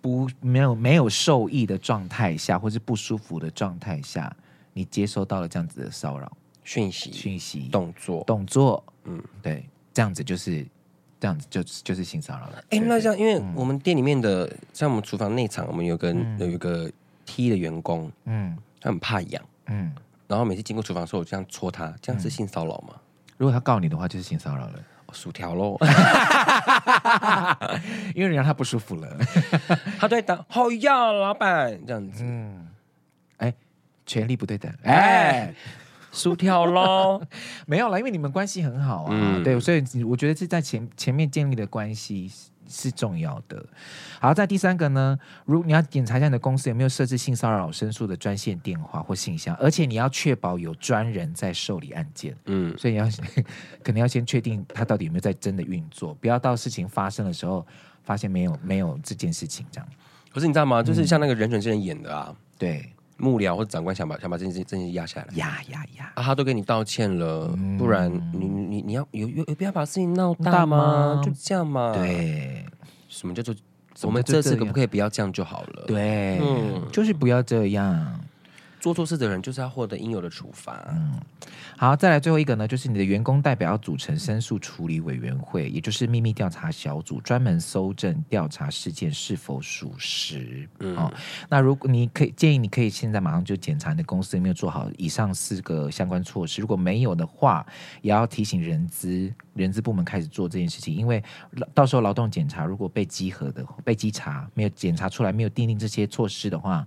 [0.00, 4.32] 不没有没有受益的状态下，或是不舒服的状态下，
[4.74, 6.30] 你接收到了这样子的骚扰。
[6.62, 10.64] 讯息、讯息、动作、动作，嗯，对，这样子就是
[11.18, 12.58] 这样子就就是性骚扰了。
[12.70, 16.88] 哎、欸，那这样，因为我们店里面的，嗯、像我们厨房内场，我们有跟、嗯、有一个
[17.26, 18.56] T 的员工，嗯。
[18.82, 19.92] 他很怕痒，嗯，
[20.26, 22.94] 然后每次经过厨房的时候，我这样戳他，这样是性骚扰吗？
[23.38, 24.74] 如果他告你的话，就是性骚扰了。
[25.06, 25.76] 哦、薯条喽，
[28.14, 29.16] 因为人让他不舒服了，
[29.98, 32.68] 他对等，好要老板这样子，嗯，
[33.36, 33.54] 哎，
[34.04, 35.54] 权力不对等，哎，
[36.10, 37.22] 薯条喽，
[37.66, 42.30] 没有了，因为你们关系很好啊，嗯、对，所以我觉得是在前前面建立的关系。
[42.72, 43.64] 是重要的。
[44.18, 52.34] 好，在第三个呢，如果你要检查一下你的公司有没有设置性骚扰申诉的专线电话或信箱，而且你要确保有专人在受理案件。
[52.46, 53.06] 嗯，所以你要
[53.84, 57.66] 可能要先确定他到底有没有在真的运作，不要到事情发生的时候
[58.02, 59.88] 发现没有没有这件事情这样。
[60.32, 60.82] 可是你知道吗？
[60.82, 62.90] 就是像那个人选之人演的啊，对，
[63.22, 70.56] 幕僚或者长官想把想把这件事这件事压下来，压压压啊，他都跟你道歉了，嗯、不然你你你要有有有必要把事情闹大吗？
[70.58, 72.66] 大吗就这样嘛，对。
[73.08, 73.54] 什么叫做？
[74.04, 75.84] 我们这次可不可以不要这样就好了？
[75.86, 78.20] 对，嗯，就是不要这样。
[78.82, 80.84] 做错事的人就是要获得应有的处罚。
[80.90, 81.16] 嗯，
[81.76, 90.68] 好，再来最后一个呢，就是你的员工代表要组成申诉处理委员会，也就是秘密调查小组，专门搜证调查事件是否属实。
[90.80, 91.12] 嗯，哦，
[91.48, 96.60] 那如果你可以建议，你可以现在马上就检查你的公司有没有做好以上四个相关措施。
[96.60, 97.64] 如果没有的话，
[98.00, 101.22] 也要提醒人资人资部门开始做这件事情，因为
[101.72, 106.84] 到时候劳动检查如果被稽核的被稽查没有检查出来，没有订定这些措施的话。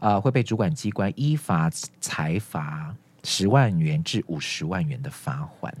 [0.00, 5.74] 啊、呃，会被主管机关依法裁罚十万元至五十万元的罚款。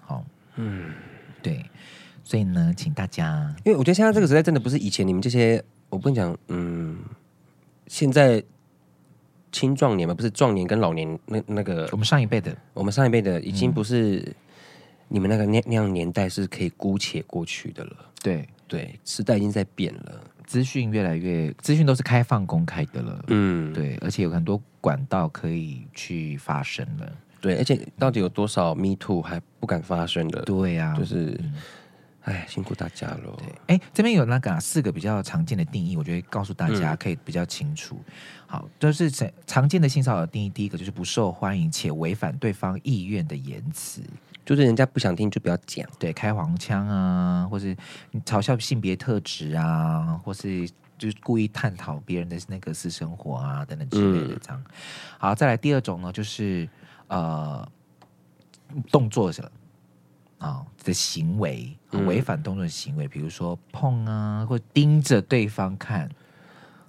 [0.00, 0.24] 好、哦，
[0.56, 0.92] 嗯，
[1.42, 1.64] 对，
[2.24, 6.98] 所以呢，请大家，因为我觉得现在这个时代真的不是以前你们这些，我跟你讲，嗯，
[7.86, 8.42] 现在
[9.52, 14.34] 青壮年嘛，不是壮年跟老年那那个，我们上一辈的，我们上一辈的已经不是
[15.08, 17.96] 你们那个那那样年代是可以姑且过去的了。
[18.22, 20.20] 对对，时代已经在变了。
[20.50, 30.42] 资讯越来越，资讯都是开放公开的了，嗯，对，而且有很多管道可以去发声了，对，而且到底有多少 Me Too 还不敢发声的？
[30.42, 31.38] 对呀、啊，就是，
[32.22, 33.36] 哎、嗯，辛苦大家了。
[33.38, 37.96] 对，哎，这边有那个、啊、四个比较常见的定义，我觉得告诉大家可以比较清楚。
[38.06, 38.12] 嗯、
[38.46, 44.02] 好，就是常常见的性骚扰定义，第一个就是不受欢迎且违反对方意愿的言辞。
[44.44, 47.76] 就是人家不想听就不要讲，对，开黄腔啊，或是
[48.24, 50.68] 嘲笑性别特质啊，或是
[50.98, 54.60] 就是故意探讨别人的那个私生活啊等等之类的这样。
[54.66, 54.72] 嗯、
[55.18, 56.68] 好，再来第二种呢，就是
[57.06, 57.66] 呃
[58.90, 59.52] 动作是了
[60.40, 66.10] 啊的行为，违反动作的行为，比如说碰啊，或盯着对方看。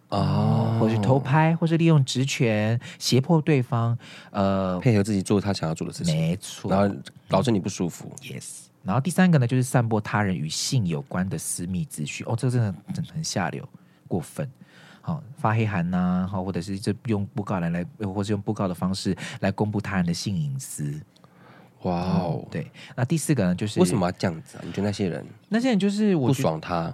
[0.09, 3.97] 哦，或是偷拍，或是利用职权胁迫对方，
[4.31, 6.93] 呃，配合自己做他想要做的事情，没错，然后
[7.29, 8.11] 导致你不舒服。
[8.21, 12.27] Yes，然后第三个呢，就是散播他人与性有关的私密资讯。
[12.27, 13.65] 哦，这个真的真的很下流，
[14.05, 14.45] 过分。
[14.99, 20.99] 好、哦，发黑函呐，好，或者是就用布告来来，或是用布告的方式来公布他人的性隐私。
[21.83, 22.69] 哇哦，对。
[22.95, 24.61] 那第四个呢，就是为什么要这样子啊？
[24.65, 26.93] 你觉得那些人，那些人就是我不爽他，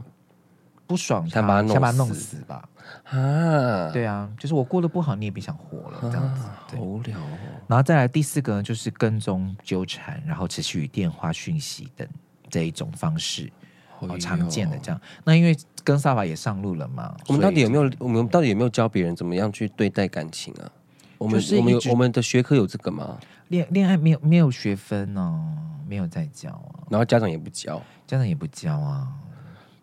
[0.85, 2.67] 不爽他，想把他弄死吧。
[3.03, 7.37] 啊，对啊，就是我过得不好，你也别想活了，这样子，啊、好无聊哦。
[7.67, 12.07] 然后再来第四个呢，就是跟踪、纠缠，然后持续与电话讯息等
[12.49, 13.51] 这一种方式，
[13.99, 15.01] 好、哦、常见的这样。
[15.25, 17.91] 那因为跟沙法也上路了嘛，我们到底有没有？
[17.99, 20.71] 我们到底有没有教别人怎么样去对待感情啊？
[21.17, 23.17] 我们我们有我们的学科有这个吗？
[23.49, 25.39] 恋恋爱没有没有学分哦，
[25.87, 26.83] 没有在教啊。
[26.89, 29.07] 然后家长也不教，家长也不教啊。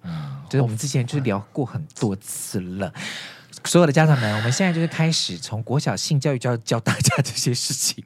[0.02, 2.92] 嗯，就是我们之前就是聊过很多次了，
[3.64, 8.04] 所有的家长们，我们现在就是开始从国小性教育就要教大家这些事情，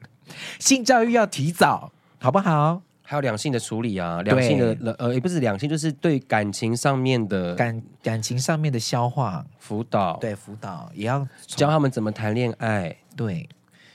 [0.59, 2.81] 性教育要提早，好不好？
[3.03, 12.95] 还有两性的处理啊，两性的呃，也不是两性，就是对感情上面的感感情上面的消化辅导，对辅导也要教他们怎么谈恋爱，
[13.27, 13.49] 对。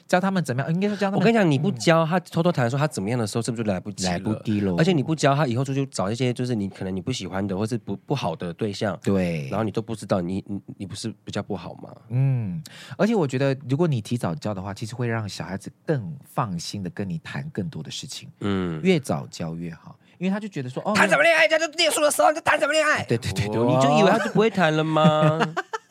[0.06, 0.70] 教他们怎么样？
[0.74, 1.18] 应该说教他们。
[1.18, 4.10] 我跟你讲，你不教他偷偷谈说他怎么样的时候，是不是就来不及了？
[4.12, 4.74] 来不及了。
[4.76, 8.98] 而且你不教他，以后就去找一些就是你可能你不喜欢的，或是不不好的对象。
[9.02, 9.48] 对。
[9.48, 11.88] 然后你都不知道，你你你不是比较不好吗？
[12.10, 12.62] 嗯。
[12.98, 18.28] 而且我觉得，如果你提早教的话，其实会让小孩子更放心的跟你谈更多的事情。
[18.40, 18.82] 嗯。
[18.82, 21.46] 越早教越好，因为他就觉得说，哦，谈什么恋爱？
[21.46, 23.02] 人家就念书的时候就谈什么恋爱？
[23.04, 25.40] 对对对对，你就以为他就不会谈了吗？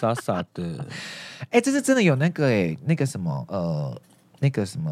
[0.00, 0.86] 傻傻的。
[1.50, 4.00] 哎，这是真的有那个哎，那个什么呃。
[4.42, 4.90] 那个什么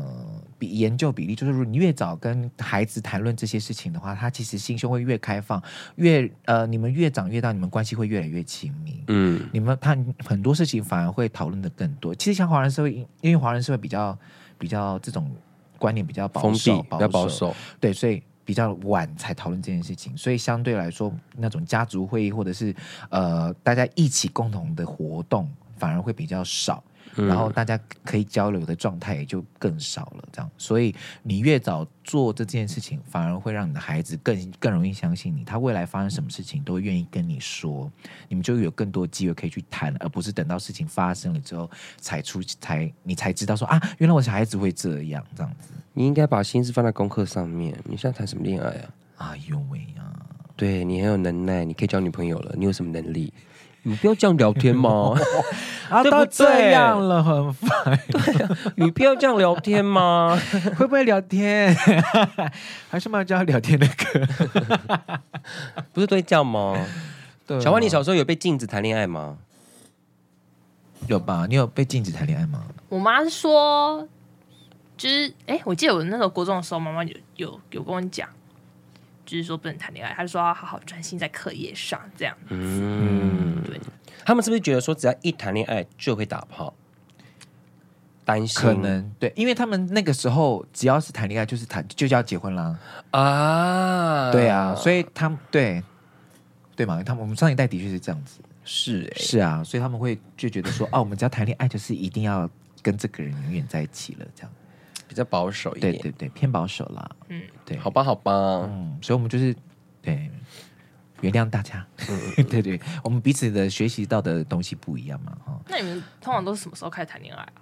[0.58, 5.58] 比研究比例，就是如果你越早跟孩子谈论这些事情的话，他其实心胸会越开放，
[5.94, 9.02] 越呃，你们越长越大，你们关系会越来越亲密。
[9.06, 12.14] 嗯，你们他很多事情反而会讨论的更多。
[12.14, 12.92] 其实像华人社会，
[13.22, 14.18] 因为华人社会比较
[14.58, 15.34] 比较这种
[15.78, 20.16] 观念比较保守，比较保守，对，所以比较晚才讨论这件事情。
[20.16, 22.74] 所以相对来说，那种家族会议或者是
[23.10, 25.46] 呃大家一起共同的活动，
[25.76, 26.82] 反而会比较少。
[27.26, 37.90] 然后大家可以交流的状态也就更少了，这样，所以你越早做这件事情，反而会让你的孩子更更容易相信你，他未来发生什么事情都愿意跟你说，
[38.28, 45.70] 你们就有更多机会可以去谈，而不是等到事情发生了之后才出才你才知道说啊，原来我小孩子会这样这样子。
[45.94, 47.76] 你应该把心思放在功课上面。
[47.84, 48.94] 你现在谈什么恋爱啊？
[49.16, 50.14] 哎呦喂呀！
[50.54, 52.54] 对，你很有能耐，你可以交女朋友了。
[52.56, 53.32] 你有什么能力？
[53.82, 55.14] 你不要这样聊天吗？
[55.88, 57.98] 啊，都这样了，很烦。
[58.10, 60.38] 对啊，你不要这样聊天吗？
[60.76, 61.74] 会不会聊天？
[62.90, 64.28] 还是蛮教聊天的歌？
[65.94, 66.76] 不是对叫吗？
[67.46, 67.58] 对。
[67.60, 69.38] 小万，你小时候有被禁止谈恋爱吗？
[71.06, 71.46] 有吧？
[71.48, 72.62] 你有被禁止谈恋爱吗？
[72.90, 74.06] 我妈是说，
[74.98, 78.28] 就是哎、欸，我记得我那时候国中的时候，妈妈有有有跟我讲。
[79.28, 82.46] 就是说不能谈恋爱，他就说要好好专心在课业上，这样子。
[82.48, 83.78] 嗯，对。
[84.24, 86.72] 他们是不是觉得说只要一谈恋爱就会打炮？
[88.24, 92.78] 担心可能对，因为他们那个时候只要是谈恋爱就是谈就叫结婚啦
[93.10, 95.82] 啊，对啊，所以他们对
[96.76, 102.46] 对嘛，他们我们上一代的确是这样子，是、欸、是啊，所以他们会就觉得说哦，我们只要谈恋爱就是一定要
[102.82, 104.52] 跟这个人永远在一起了，这样。
[105.08, 107.10] 比较保守一点，对对对，偏保守啦。
[107.28, 108.30] 嗯，对，好吧，好吧，
[108.70, 109.56] 嗯，所以我们就是
[110.02, 110.30] 对
[111.22, 111.84] 原谅大家。
[112.08, 115.36] 嗯， 对对，我们彼此的学习到的东西不一样嘛。
[115.44, 117.52] 哈，那你们通常都是什么时候开始谈恋爱啊？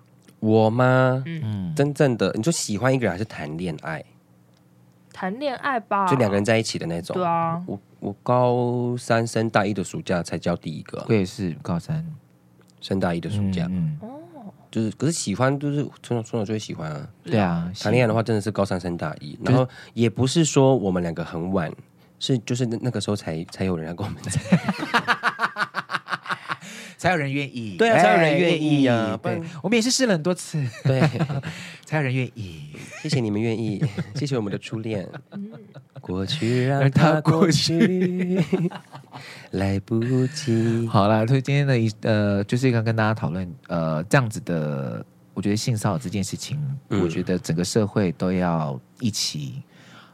[0.41, 1.23] 我吗？
[1.25, 4.05] 嗯，真正的，你说喜欢一个人还是谈恋爱？
[5.13, 7.15] 谈恋爱吧，就两个人在一起的那种。
[7.15, 12.05] 对啊，我我高三升大一的暑假才交第一个，我也是高三
[12.83, 13.67] 升大一的暑假。
[13.71, 13.99] 嗯。
[14.77, 17.09] 嗯就是，可是喜欢就是从小从小就会喜欢啊。
[17.25, 21.73] 对啊，谈恋爱的话真的是高三升大一，然后也不是说我们两个很晚，
[22.19, 24.31] 是就是那那个时候才才有人来跟我们在，
[27.07, 29.19] 才有人愿意，对啊，才有人愿意啊。
[29.23, 31.01] 对，我们也是试了很多次，对，
[31.87, 32.63] 才有人愿意。
[33.01, 33.81] 谢谢你们愿意，
[34.17, 35.09] 谢谢我们的初恋。
[36.01, 38.41] 过去让它过去，
[39.53, 40.87] 来不及。
[40.89, 46.59] 好了，所以今天的一呃，就是刚跟大家讨论呃这样子的，我觉得性骚扰这件事情，
[46.91, 49.63] 嗯、我觉得整个社会都要一起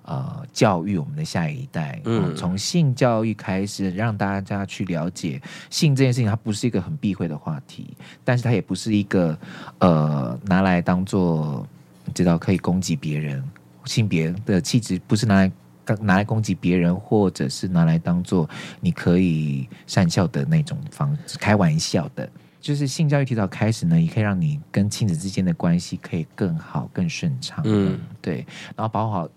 [0.02, 5.40] 呃教育我们的下一代，嗯，从性教育开始，让大家去了解
[5.70, 9.38] 性这件事情，它不是一个很避讳的话题，但是它也不是一个
[9.78, 11.66] 呃拿来当做
[12.04, 13.42] 你知道可以攻击别人。
[13.84, 15.52] 性别的气质不是拿来
[16.00, 18.48] 拿来攻击别人，或者是拿来当做
[18.80, 22.30] 你可以善笑的那种方式，开玩笑的。
[22.60, 27.60] 就是性教育提早开始呢，也可以让你跟亲子之间的关系可以更好、更顺畅。
[27.66, 28.46] 嗯，对，
[28.76, 29.28] 然后保护好，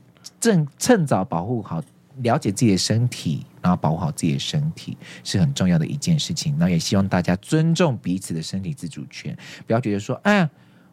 [0.45, 1.81] 趁趁早保护好，
[2.17, 6.55] 了解自己的身体，然后保护好自己的身体是很重要的一件事情。
[6.59, 9.35] 那也希望大家尊重彼此的身体自主权，
[9.65, 10.49] 不要觉得说，哎呀，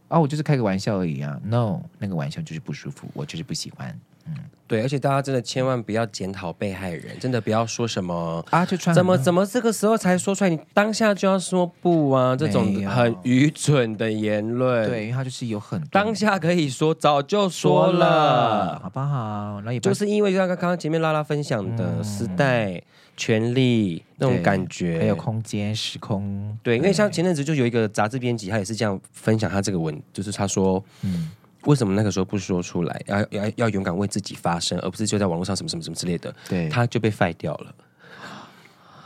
[0.09, 1.38] 啊，我就是开个玩笑而已啊。
[1.44, 4.00] No，那个玩笑就是不舒服，我就是不喜欢。
[4.26, 4.34] 嗯，
[4.66, 14.88] 对，而且大家真的千万不要检讨被害人，真的不要说什么啊，就穿怎么怎么这个时候才说出来，你当下就要说不啊，这种很愚蠢的言论。
[14.88, 19.60] 对，因为他就是有很当下可以说，早就说了，好不好？
[19.64, 22.80] 那也就是因为像刚刚前面拉拉分享的、嗯、时代、
[23.16, 26.56] 权利那种感觉，还有空间、时空。
[26.62, 31.30] 对，因为像前阵子就有一个杂志编辑，他也是这样分享他这个文，就是他说，嗯。
[31.66, 33.02] 为什么那个时候不说出来？
[33.06, 36.34] 要要要勇敢为自己发声，而不是就在网络上什么什么什么之类的。
[36.48, 37.74] 对，他就被废掉了。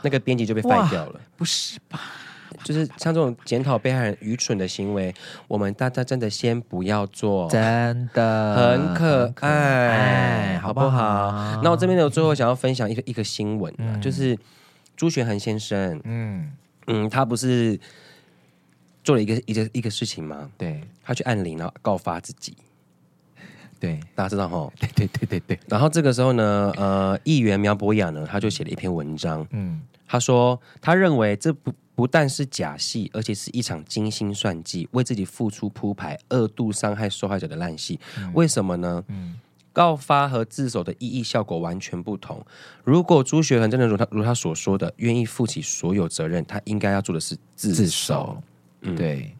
[0.01, 1.19] 那个编辑就被废掉了。
[1.35, 1.99] 不是吧？
[2.63, 5.13] 就是像这种检讨被害人愚蠢的行为，
[5.47, 7.49] 我们大家真的先不要做。
[7.49, 11.61] 真的很可爱，好不好？
[11.63, 14.37] 那我这边呢，最后想要分享一个一个新闻，嗯、就是
[14.95, 16.01] 朱学恒先生。
[16.05, 16.51] 嗯
[16.87, 17.79] 嗯，他不是。
[19.07, 20.51] 做了一个一个一个事情吗？
[20.57, 22.57] 对，他去按铃，然后告发自己。
[23.79, 24.69] 对，大家知道哈？
[24.77, 25.59] 对对对对对。
[25.69, 29.47] 然后这个时候呢，呃，议员苗博雅呢，他就写了一篇文章。
[29.51, 37.97] 嗯，他说他认为这不不但是假戏，而且是一场精心算计、为自己付出铺排、二度伤害受害者的烂戏。
[38.17, 39.01] 嗯、为什么呢？
[39.07, 39.39] 嗯，
[39.71, 42.45] 告发和自首的意义效果完全不同。
[42.83, 47.75] 如果朱学恒真的如他如他所说的，愿意负起所有责任，他应该要做的是自首。
[47.75, 48.43] 自首
[48.87, 49.35] 嗯，对，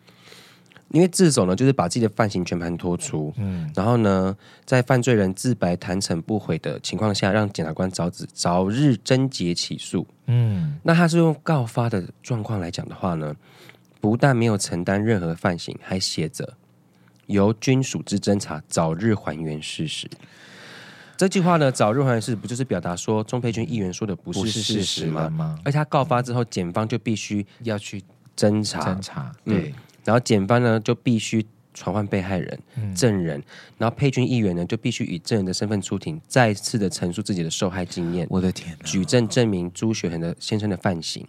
[0.92, 13.36] 因为自首呢，就是把自己的犯行全盘托出，嗯，然后呢，在犯罪人自白坦诚不悔的情况下，让检察官早日早日侦结起诉，嗯，那他是用告发的状况来讲的话呢，
[14.00, 16.54] 不但没有承担任何犯行，还写着
[17.26, 20.10] 由军属之侦查早日还原事实。
[21.18, 25.30] 这句话呢，早日还原事实，不就是表达说钟沛君议员说的不是事实吗？
[25.30, 28.02] 吗而且他告发之后，检方就必须要去。
[28.38, 29.74] 侦查，侦查，对，嗯、
[30.06, 33.44] 然后检方呢就必须传唤被害人、嗯、证人，
[33.78, 38.26] 然后沛君议员呢就必须以证人的身份出庭，再次的陈述自己的受害经验。
[38.30, 41.28] 我的天，举证证明朱学恒的先生的犯行，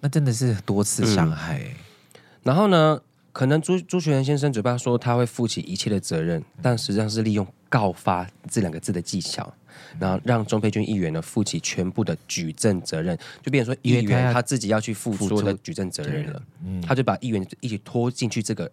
[0.00, 2.20] 那真的是多次伤害、嗯。
[2.42, 3.00] 然后呢，
[3.32, 9.52] 可能朱朱学恒先生嘴巴说他会负起一切的责任，但实际上是利用告发这两个字的技巧。
[9.98, 18.70] 然后让钟沛君议员呢负起全部的举证责任，就变成说议员他自己要去负所有的举证责任了，嗯、他就把议员一起拖进去这个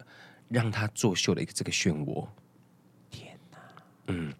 [0.49, 2.25] 让他作秀的一个这个漩涡。
[3.09, 3.57] 天哪，
[4.07, 4.33] 嗯，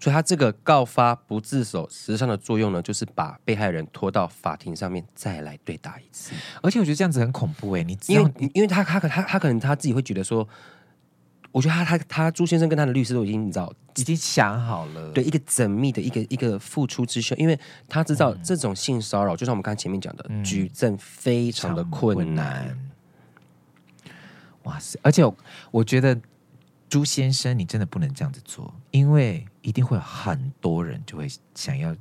[0.00, 6.34] 所以他这个告发不自首，实际上的作用呢，就是把被害人拖到法庭上面再来对打一次。
[6.62, 10.48] 而且我觉得这样子很恐怖哎，你因为因为他他可他他可能他自己会觉得说。
[11.50, 22.78] 我觉得他他他朱先生跟他的律师都已经你知道已经想好了，对一个缜密的一个一个付出之秀，因为他知道这种性骚扰，嗯、就像我们刚才前面讲的，嗯、举证非常的困难。
[24.64, 24.98] 哇塞！
[25.02, 25.36] 而且我，
[25.70, 26.20] 我觉得
[26.88, 31.96] 朱先生，你真的不能这样子做，因为一定会有很多人就会想要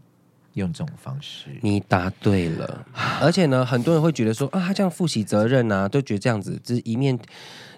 [0.57, 1.49] 用这种方式。
[1.61, 2.85] 你答对了，
[3.21, 7.17] 而且呢，很多人会觉得说啊，他这样负起责任啊，都觉得这样子，只是一面。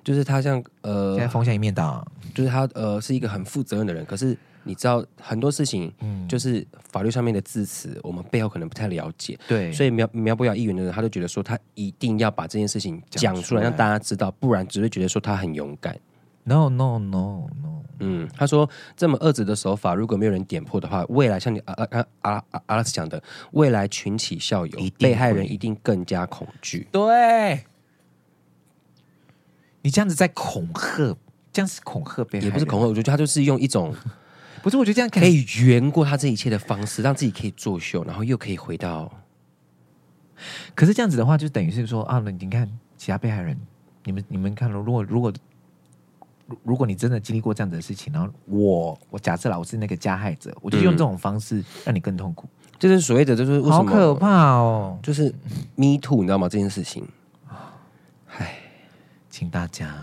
[0.01, 2.03] 就是他像呃，现在风向一面倒，
[2.33, 4.03] 就是他呃是一个很负责任的人。
[4.05, 9.37] 可是你知道很多事情，嗯，就是法律上面的字词，我们背后可能不太了解。
[9.45, 15.95] 对，所以苗苗博雅议员的人，他就觉得说，他一定要把这件事情讲出来，让大家知道，不然只会觉得说他很勇敢。
[16.43, 23.21] No no no no，嗯，他说这么恶质的手法，如果没有人点破的话，未来像你阿阿阿阿阿拉斯讲的，
[23.51, 26.87] 未来群起效尤，被害人一定更加恐惧。
[26.91, 27.65] 对。
[29.81, 31.15] 你这样子在恐吓，
[31.53, 32.87] 这样是恐吓别人，也不是恐吓。
[32.87, 33.95] 我觉得他就是用一种，
[34.61, 39.09] 不是，我觉得这样可以圆过他这一切的方式，让自己可以作秀，然后又可以回到。
[40.75, 43.57] 可是这样子的话，就等于是说啊，你看其他被害人，
[44.03, 45.31] 你们你们看，如果如果
[46.63, 55.33] 如果你真的经历过这样子的事情，然后我我假设啦，我是那个加害者，我就用这种方式让你更痛苦，嗯、就是所谓的就是为什么好可怕哦，就是
[55.75, 56.47] me too，你知道吗？
[56.49, 57.07] 这件事情，
[58.37, 58.55] 唉。
[59.31, 59.95] 请大家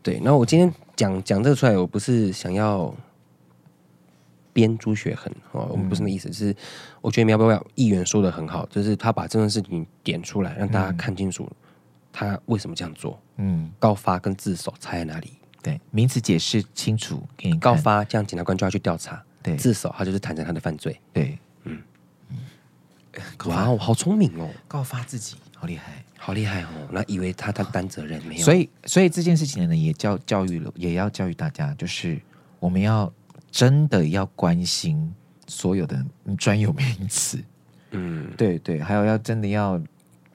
[0.00, 2.94] 对，那我今天讲讲这个出来，我不是想要
[4.52, 6.56] 编朱学恒哦，我们不是那意思，嗯、是
[7.02, 11.46] 我觉得苗博雅议员说的很好，就是他把这件事情点出来，让大家看清楚
[12.12, 13.20] 他为什么这样做。
[13.36, 15.32] 嗯，告发跟自首差在哪里？
[15.64, 19.24] 对，名词解释清楚给你告发，这样检察官就要去调查。
[19.42, 21.00] 对，自首他就是坦承他的犯罪。
[21.10, 21.80] 对，嗯
[22.28, 22.38] 嗯，
[23.46, 26.68] 哇哦，好聪明哦，告发自己，好厉害，好厉害哦。
[26.90, 28.44] 那以为他他担责任没有？
[28.44, 32.20] 所以所以这件事情呢，也教教育了，也要教育大家，就是
[32.60, 33.10] 我们要
[33.50, 35.14] 真的要关心
[35.46, 36.04] 所有的
[36.36, 37.42] 专有名词。
[37.92, 39.80] 嗯，对对，还有要真的要。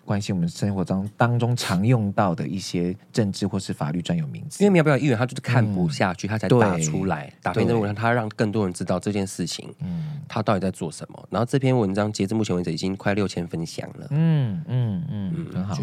[0.09, 11.27] 关心我们生活当当中常用到的一些政治或是法律专有名词，因为苗博雅议员他就是看不下去，嗯、他才打出来打篇文章，他让更多人知道这件事情，嗯，他到底在做什么。
[11.29, 15.75] 然后这篇文章截至目前为止已经快六千分享了，嗯嗯嗯，嗯，很好，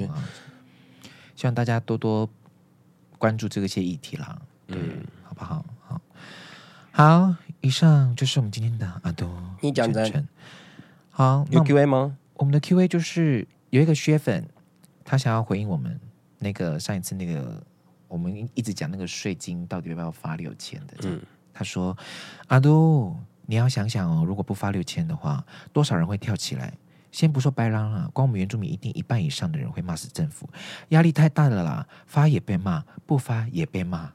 [1.36, 2.28] 希望大家多多
[3.18, 5.64] 关注这个些议题啦，对，嗯、好不好？
[5.86, 6.00] 好，
[6.90, 10.24] 好，以上就是我们今天的阿多，你讲的，
[11.10, 12.16] 好，有 Q A 吗？
[12.34, 13.46] 我们的 Q A 就是。
[13.76, 14.42] 有一个薛粉，
[15.04, 16.00] 他想要回应我们
[16.38, 17.62] 那个上一次那个
[18.08, 20.94] 我们一直讲那个税金到底要不要发六千的。
[21.02, 21.20] 嗯，
[21.52, 21.94] 他说
[22.48, 23.14] ：“阿都，
[23.44, 26.72] 你要想想哦，如果不发六千的话，多少人会跳起来？
[27.12, 30.48] 先不说白狼了，光我们原住民一定一半以上的人会骂死政府，
[30.88, 31.86] 压力太大了啦！
[32.06, 34.10] 发也被骂，不发也被骂。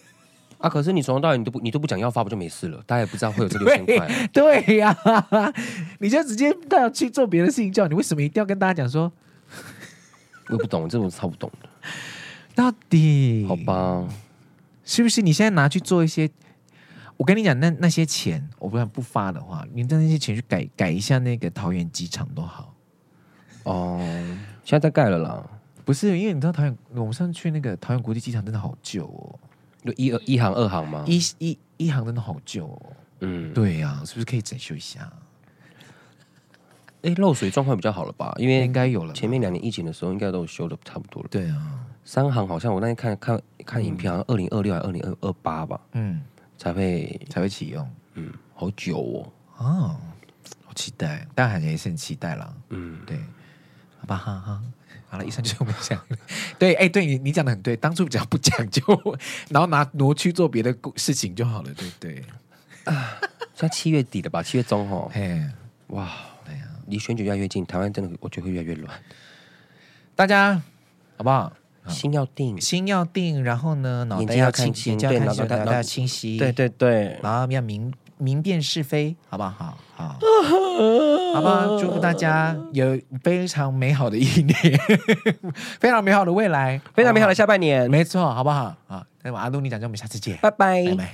[0.58, 2.80] 啊，可是你从头到尾你都不你都不讲要发，不就没事了？
[2.86, 4.08] 大家也不知道会有这六千块。
[4.32, 5.52] 对呀、啊，
[6.02, 9.10] 你就直接带去做别的事情，叫你为什么一定要跟大家讲说？
[10.48, 11.68] 我也不懂，这种超不懂的。
[12.54, 14.06] 到底好吧？
[14.84, 16.28] 是不是你现在拿去做一些？
[17.16, 22.74] 我跟你讲，那那些钱，我不然不发的话，你的那些钱去改改一下那个桃园机场都好。
[23.62, 23.98] 哦，
[24.64, 25.48] 现在在盖了啦。
[25.84, 29.38] 不是，因为你知道桃园，我们上次去那个桃园国际机场真的好旧哦。
[29.84, 31.04] 就一二一行、二行吗？
[31.06, 32.92] 一一一行真的好旧哦。
[33.20, 35.10] 嗯，对呀、啊，是不是可以整修一下？
[37.02, 38.32] 哎，漏水状况比较好了吧？
[38.38, 39.12] 因为应该有了。
[39.12, 41.28] 前面两年疫情的时候，应该都修的差不多了。
[41.30, 45.80] 对啊，三行好像我那天看看看影片，好像二零二六还是二零二二八吧？
[45.92, 46.20] 嗯，
[46.56, 47.90] 才会才会启用。
[48.14, 49.32] 嗯，好久哦。
[49.58, 49.96] 哦，
[50.64, 52.52] 好期待，但还也是很期待啦。
[52.70, 53.16] 嗯，对，
[53.98, 54.62] 好吧，哈哈。
[55.08, 56.16] 好了，以上就是我们讲的。
[56.58, 58.82] 对，哎，对你你讲的很对，当初只要不讲究，
[59.50, 62.24] 然后拿挪去做别的事情就好了，对不对？
[62.84, 63.18] 啊，
[63.54, 64.42] 算七月底了吧？
[64.42, 65.10] 七月中哦。
[65.12, 65.42] 嘿，
[65.88, 66.10] 哇，
[66.92, 69.00] 离选举越来越近，台湾真的我觉得会越来越乱。
[70.14, 70.60] 大家
[71.16, 71.50] 好不好？
[71.88, 77.92] 心要定，心要定，然后呢，脑袋要清晰，对，脑袋脑袋要清晰，对对对，然后要明。
[78.18, 79.50] 明辨是非，好不好？
[79.50, 80.16] 好，好，
[81.34, 81.66] 好吧。
[81.80, 84.54] 祝福大家有非常美好的一年，
[85.80, 88.76] 非常美好的未来，非常美好的下半年，没错，好不好？
[88.86, 90.84] 好，那我阿东，你讲，就我们下次见，拜拜。
[90.84, 91.12] 拜拜。